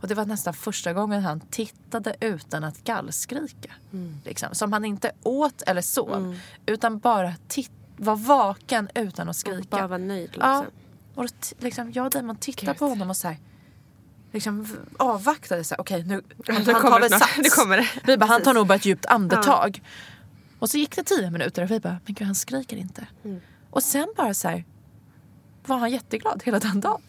[0.00, 3.70] Och det var nästan första gången han tittade utan att gallskrika.
[3.92, 4.20] Mm.
[4.24, 4.48] Liksom.
[4.54, 6.38] Som han inte åt eller sov.
[6.66, 9.66] Utan bara titt- var vaken utan att skrika.
[9.70, 10.42] Bara vara nöjd liksom.
[10.50, 10.64] Ja.
[11.14, 11.26] Och
[11.58, 13.36] liksom, jag och Damon tittade på honom och så här,
[14.32, 15.64] liksom avvaktade.
[15.64, 17.20] Så här, Okej, nu Ja, han, han tar väl snart.
[17.22, 17.36] sats.
[17.42, 17.88] Nu kommer det.
[18.06, 19.82] Vi bara, han tar nog bara ett djupt andetag.
[20.58, 23.06] Och så gick det tio minuter och vi bara, men gud han skriker inte.
[23.24, 23.40] Mm.
[23.70, 24.64] Och sen bara så här,
[25.66, 27.02] var han jätteglad hela den dagen.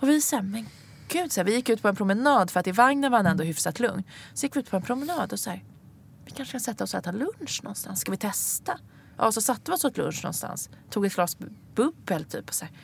[0.00, 0.66] Och vi sa, men
[1.08, 3.26] gud, så här, vi gick ut på en promenad för att i vagnen var han
[3.26, 4.02] ändå hyfsat lugn.
[4.34, 5.64] Så gick vi ut på en promenad och så här,
[6.24, 8.00] vi kanske kan sätta oss och äta lunch någonstans.
[8.00, 8.78] Ska vi testa?
[9.16, 10.70] Ja, och så satte vi oss åt lunch någonstans.
[10.90, 11.36] Tog ett glas
[11.74, 12.74] bubbel typ och så här.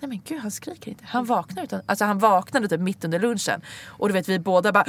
[0.00, 1.04] Nej men gud han skriker inte.
[1.06, 3.62] Han vaknade utan, alltså han vaknade typ mitt under lunchen.
[3.86, 4.84] Och du vet vi båda bara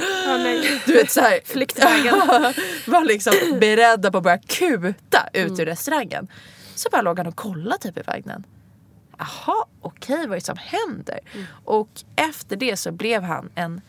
[0.86, 2.14] Du vet såhär Flyktvägen.
[2.86, 6.28] var liksom beredda på att börja kuta ut ur restaurangen.
[6.74, 8.44] Så bara låg han och kollade typ i vagnen.
[9.20, 11.20] Jaha okej vad är det som händer?
[11.64, 13.80] Och efter det så blev han en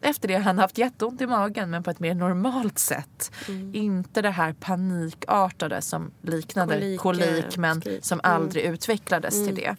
[0.00, 3.32] efter det har han haft jätteont i magen men på ett mer normalt sätt.
[3.72, 8.04] Inte det här panikartade som liknade Kolik, kolik, men skrik.
[8.04, 8.32] som Mm.
[8.36, 9.76] aldrig utvecklades till det.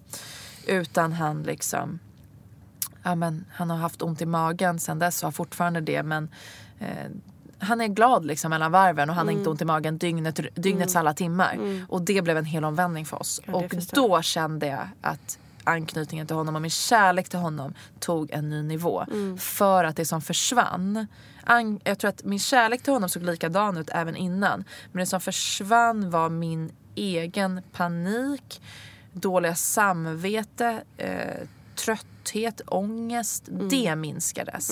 [0.68, 2.00] Utan han liksom
[3.04, 6.30] ja, men han har haft ont i magen sen dess och har fortfarande det men
[6.80, 6.88] eh,
[7.60, 9.40] han är glad liksom mellan varven och han har Mm.
[9.40, 11.86] inte ont i magen dygnet, dygnets alla timmar.
[11.90, 13.42] Och det blev en hel omvändning för oss.
[13.46, 18.32] Ja, och då kände jag att anknytningen till honom och min kärlek till honom tog
[18.32, 19.02] en ny nivå.
[19.12, 19.38] Mm.
[19.38, 21.08] För att det som försvann,
[21.44, 24.64] an, jag tror att min kärlek till honom såg likadan ut även innan.
[24.92, 28.62] Men det som försvann var min egen panik,
[29.14, 33.48] dåliga samvete, eh, trötthet, ångest.
[33.48, 33.70] Mm.
[33.70, 34.70] Det minskades.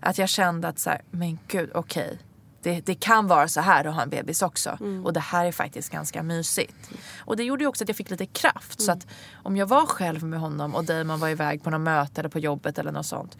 [0.00, 2.18] Att jag kände att så här, men gud okej.
[2.62, 4.78] Det, det kan vara så här att ha en bebis också.
[5.04, 6.90] Och det här är faktiskt ganska mysigt.
[7.18, 8.80] Och det gjorde ju också att jag fick lite kraft.
[8.80, 9.06] Så att
[9.42, 12.38] om jag var själv med honom och Damon var iväg på något möte eller på
[12.38, 13.38] jobbet eller något sånt.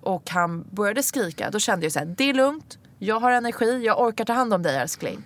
[0.00, 1.50] Och han började skrika.
[1.50, 2.78] Då kände jag så här, det är lugnt.
[2.98, 3.84] Jag har energi.
[3.84, 5.22] Jag orkar ta hand om dig älskling.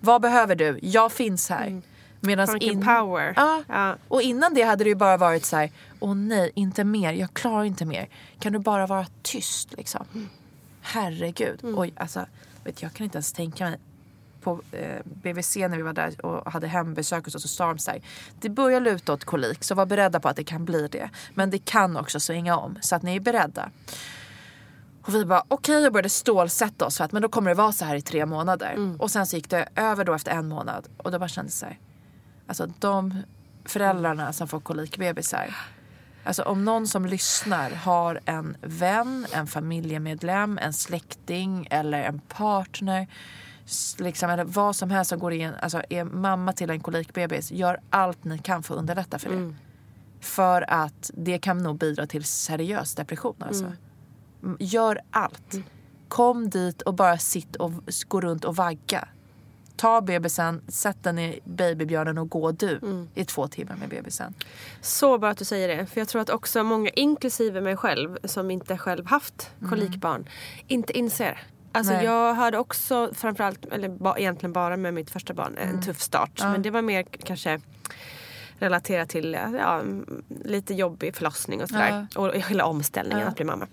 [0.00, 0.78] Vad behöver du?
[0.82, 1.82] Jag finns här.
[2.20, 3.32] Medans Vilken power.
[3.36, 3.62] Ja.
[3.68, 3.96] Ja.
[4.08, 5.70] Och innan det hade det ju bara varit så här,
[6.00, 8.08] åh nej, inte mer, jag klarar inte mer.
[8.38, 10.28] Kan du bara vara tyst liksom?
[10.80, 11.60] Herregud.
[11.62, 12.26] Oj, alltså,
[12.64, 13.78] vet, jag kan inte ens tänka mig
[14.40, 17.90] på eh, BVC när vi var där och hade hembesök hos oss och Storm så
[17.90, 18.02] här,
[18.40, 21.10] Det börjar luta åt kolik så var beredda på att det kan bli det.
[21.34, 23.70] Men det kan också svänga om så att ni är beredda.
[25.02, 27.72] Och vi bara okej och började stålsätta oss för att men då kommer det vara
[27.72, 28.96] så här i tre månader.
[28.98, 31.66] Och sen så gick det över då efter en månad och då bara kändes så
[31.66, 31.78] här.
[32.46, 33.22] Alltså de
[33.64, 35.56] föräldrarna som får kolikbebisar.
[36.26, 43.06] Alltså om någon som lyssnar har en vän, en familjemedlem, en släkting eller en partner
[43.98, 47.80] liksom, eller vad som helst som går in, alltså är mamma till en kolikbebis, gör
[47.90, 49.54] allt ni kan för att underlätta för det.
[50.20, 53.36] För att det kan nog bidra till seriös depression.
[53.38, 53.64] Alltså.
[54.42, 55.54] Mm, Gör allt.
[56.08, 57.72] Kom dit och bara sitt och
[58.08, 59.08] gå runt och vagga.
[59.76, 62.80] Ta bebisen, sätt den i babybjörnen och gå du
[63.14, 64.34] i två timmar med bebisen.
[64.80, 65.86] Så bra att du säger det.
[65.86, 70.28] För jag tror att också många, inklusive mig själv, som inte själv haft kolikbarn,
[70.66, 71.42] inte inser.
[71.72, 72.04] Alltså Nej.
[72.04, 76.40] jag hade också framförallt, eller ba, egentligen bara med mitt första barn, en tuff start.
[76.40, 77.60] Men det var mer kanske
[78.58, 82.06] relaterat till ja, mm, lite jobbig förlossning och sådär.
[82.16, 83.66] Och hela omställningen att bli mamma.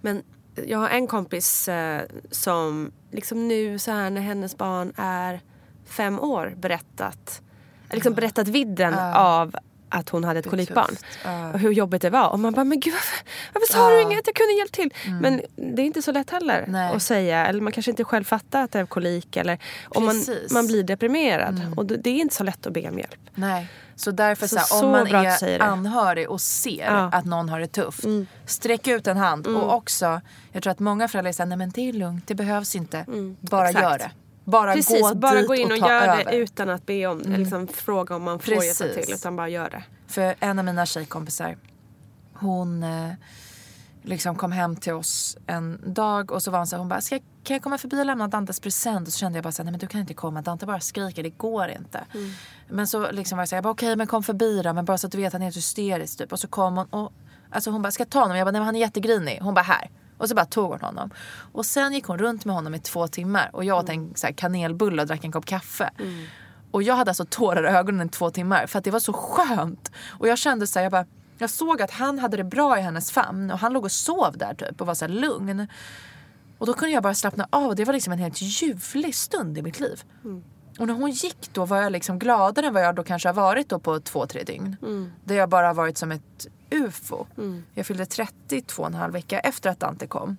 [0.00, 0.22] Men
[0.66, 5.40] jag har en kompis eh, som liksom nu så här när hennes barn är
[5.86, 7.42] fem år berättat,
[7.90, 9.56] liksom berättat vidden av
[9.88, 10.96] att hon hade ett kolikbarn.
[11.24, 11.52] Ja.
[11.52, 12.28] Och hur jobbigt det var.
[12.28, 14.26] Och man bara, men gud varför, varför sa du inget?
[14.26, 14.94] Jag kunde hjälpt till.
[15.20, 16.94] Men det är inte så lätt heller Nej.
[16.94, 17.46] att säga.
[17.46, 19.36] Eller man kanske inte själv fattar att det är kolik.
[19.36, 21.74] Eller om man, man blir deprimerad.
[21.76, 23.20] Och det det är inte så lätt att be om hjälp.
[23.34, 23.68] Nej.
[23.96, 27.10] Så därför Så- så här, om man är anhörig och ser Ja.
[27.12, 28.04] att någon har det tufft.
[28.46, 29.46] Sträck ut en hand.
[29.46, 30.20] Och också,
[30.52, 33.06] jag tror att många föräldrar säger nej men det är lugnt, det behövs inte.
[33.40, 33.82] Bara Exakt.
[33.82, 34.10] gör det.
[34.44, 36.24] Bara Precis, gå bara dit gå in och, och ta gör över.
[36.24, 39.14] det utan att be om liksom, fråga om man får hjälpa till.
[39.14, 39.82] Utan bara gör det.
[40.08, 41.56] För en av mina tjejkompisar,
[42.34, 43.10] hon eh,
[44.02, 47.00] liksom kom hem till oss en dag och så var hon så här, hon bara,
[47.00, 49.08] Ska jag, kan jag komma förbi och lämna Dantes present?
[49.08, 50.80] Och så kände jag bara så här, nej men du kan inte komma, Dante bara
[50.80, 52.04] skriker, det går inte.
[52.68, 54.84] Men så liksom var jag så här, jag bara, okej men kom förbi då, men
[54.84, 56.32] bara så att du vet han är helt hysterisk typ.
[56.32, 57.12] Och så kom hon och
[57.50, 58.36] alltså hon bara, ska jag ta honom?
[58.36, 59.38] Jag bara, nej men han är jättegrinig.
[59.42, 59.90] Hon bara, här.
[60.18, 61.10] Och så bara tog hon honom.
[61.52, 64.26] Och sen gick hon runt med honom i två timmar och jag åt en så
[64.26, 65.90] här, kanelbulle och drack en kopp kaffe.
[66.70, 69.12] Och jag hade alltså tårar i ögonen i två timmar för att det var så
[69.12, 69.92] skönt.
[70.18, 71.06] Och jag kände så här, jag bara,
[71.42, 74.38] jag såg att han hade det bra i hennes famn och han låg och sov
[74.38, 75.66] där typ och var så här lugn.
[76.58, 79.58] Och då kunde jag bara slappna av och det var liksom en helt ljuvlig stund
[79.58, 80.02] i mitt liv.
[80.78, 83.34] Och när hon gick då var jag liksom gladare än vad jag då kanske har
[83.34, 84.76] varit då på två, tre dygn.
[85.24, 87.26] Där jag bara har varit som ett ufo.
[87.74, 90.36] Jag fyllde 30 två och en halv vecka efter att Dante kom.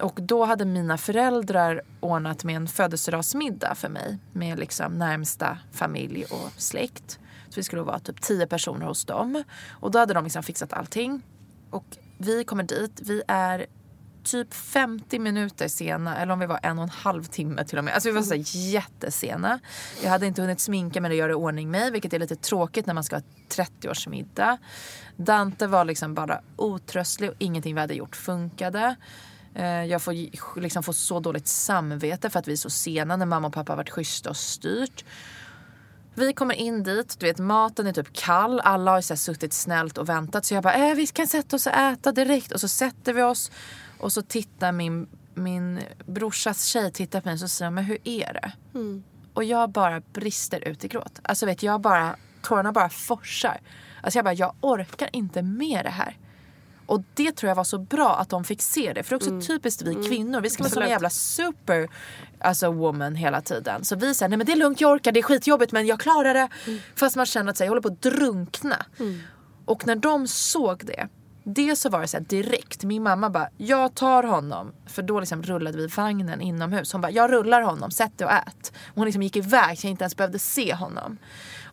[0.00, 6.24] Och då hade mina föräldrar ordnat med en födelsedagsmiddag för mig med liksom närmsta familj
[6.24, 7.18] och släkt.
[7.58, 9.44] Vi skulle vara typ tio personer hos dem.
[9.80, 11.22] Och då hade de liksom fixat allting.
[11.70, 13.66] Och vi kommer dit, vi är
[14.24, 17.84] typ 50 minuter sena, eller om vi var en och en halv timme till och
[17.84, 17.94] med.
[17.94, 19.60] Alltså vi var så jättesena.
[20.02, 22.86] Jag hade inte hunnit sminka mig eller göra i ordning mig, vilket är lite tråkigt
[22.86, 24.58] när man ska ha 30-årsmiddag.
[25.16, 28.96] Dante var liksom bara otröstlig och ingenting vi hade gjort funkade.
[29.54, 33.26] Eh, jag får liksom få så dåligt samvete för att vi är så sena när
[33.26, 35.04] mamma och pappa har varit schyssta och styrt.
[36.14, 39.98] Vi kommer in dit, du vet maten är typ kall, alla har så suttit snällt
[39.98, 40.44] och väntat.
[40.44, 42.52] Så jag bara, äh, vi kan sätta oss och äta direkt.
[42.52, 43.50] Och så sätter vi oss
[43.98, 47.98] och så tittar min, min brorsas tjej tittar på mig och så säger men hur
[48.04, 48.52] är det?
[49.34, 51.20] Och jag bara brister ut i gråt.
[51.22, 53.60] Alltså vet jag bara, tårarna bara forsar.
[54.02, 56.16] Alltså jag bara, jag orkar inte med det här.
[56.86, 59.02] Och det tror jag var så bra att de fick se det.
[59.02, 59.42] För det är också Mm.
[59.42, 60.40] typiskt vi kvinnor.
[60.40, 61.88] Vi ska vara såna jävla super
[62.40, 63.84] alltså, woman hela tiden.
[63.84, 66.00] Så vi säger, nej men det är lugnt, jag orkar, det är skitjobbigt men jag
[66.00, 66.48] klarar det.
[66.66, 66.80] Mm.
[66.96, 68.86] Fast man känner att här, jag håller på att drunkna.
[69.64, 71.08] Och när de såg det.
[71.46, 72.84] Det så var det så här direkt.
[72.84, 74.72] Min mamma bara, jag tar honom.
[74.86, 76.92] För då liksom rullade vi vagnen inomhus.
[76.92, 78.72] Hon bara, jag rullar honom, sätt dig och ät.
[78.86, 81.18] Och hon liksom gick iväg så jag inte ens behövde se honom.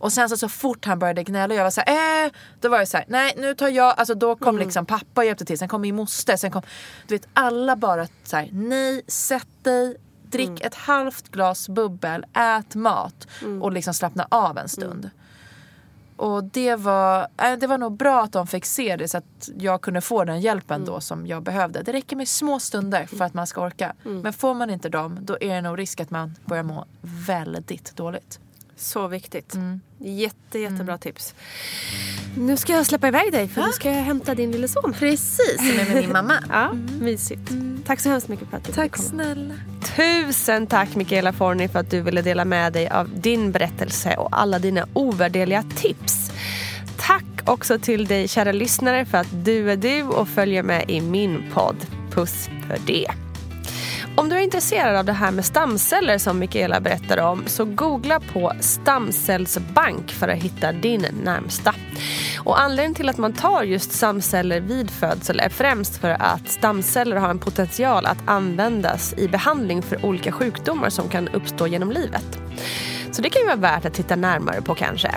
[0.01, 2.69] Och sen så, så fort han började gnälla och jag var så här, äh, då
[2.69, 5.45] var det så här, nej nu tar jag, alltså då kom liksom pappa och hjälpte
[5.45, 6.61] till, sen kom min moster, sen kom,
[7.07, 12.75] du vet alla bara så här, nej sätt dig, drick ett halvt glas bubbel, ät
[12.75, 13.27] mat
[13.61, 15.09] och liksom slappna av en stund.
[16.15, 19.49] Och det var, äh, det var nog bra att de fick se det så att
[19.57, 21.83] jag kunde få den hjälpen då som jag behövde.
[21.83, 23.93] Det räcker med små stunder för att man ska orka.
[24.03, 27.95] Men får man inte dem då är det nog risk att man börjar må väldigt
[27.95, 28.39] dåligt.
[28.81, 29.55] Så viktigt.
[29.99, 31.35] Jätte, jättebra tips.
[32.37, 34.93] Nu ska jag släppa iväg dig för nu ska jag hämta din lille son.
[34.99, 36.33] Precis, som är med min mamma.
[36.49, 37.51] Ja, mysigt.
[37.85, 39.53] Tack så hemskt mycket för att du Tack snälla.
[39.95, 44.29] Tusen tack Michaela Forni för att du ville dela med dig av din berättelse och
[44.31, 46.31] alla dina ovärderliga tips.
[46.97, 51.01] Tack också till dig kära lyssnare för att du är du och följer med i
[51.01, 51.75] min podd.
[52.11, 53.11] Puss för det.
[54.15, 58.19] Om du är intresserad av det här med stamceller som Michaela berättade om så googla
[58.19, 61.75] på stamcellsbank för att hitta din närmsta.
[62.39, 67.15] Och anledningen till att man tar just stamceller vid födsel är främst för att stamceller
[67.15, 72.39] har en potential att användas i behandling för olika sjukdomar som kan uppstå genom livet.
[73.11, 75.11] Så det kan ju vara värt att titta närmare på kanske.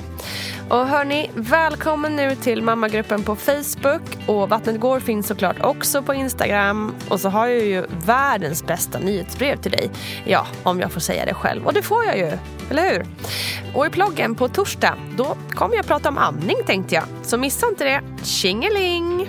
[0.68, 6.14] Och hörni, välkommen nu till mammagruppen på Facebook och Vattnet går finns såklart också på
[6.14, 6.94] Instagram.
[7.08, 9.90] Och så har jag ju världens bästa nyhetsbrev till dig.
[10.24, 11.66] Ja, om jag får säga det själv.
[11.66, 12.32] Och det får jag ju,
[12.70, 13.06] eller hur?
[13.74, 17.04] Och i ploggen på torsdag, då kommer jag prata om amning tänkte jag.
[17.22, 18.24] Så missa inte det.
[18.24, 19.28] Tjingeling!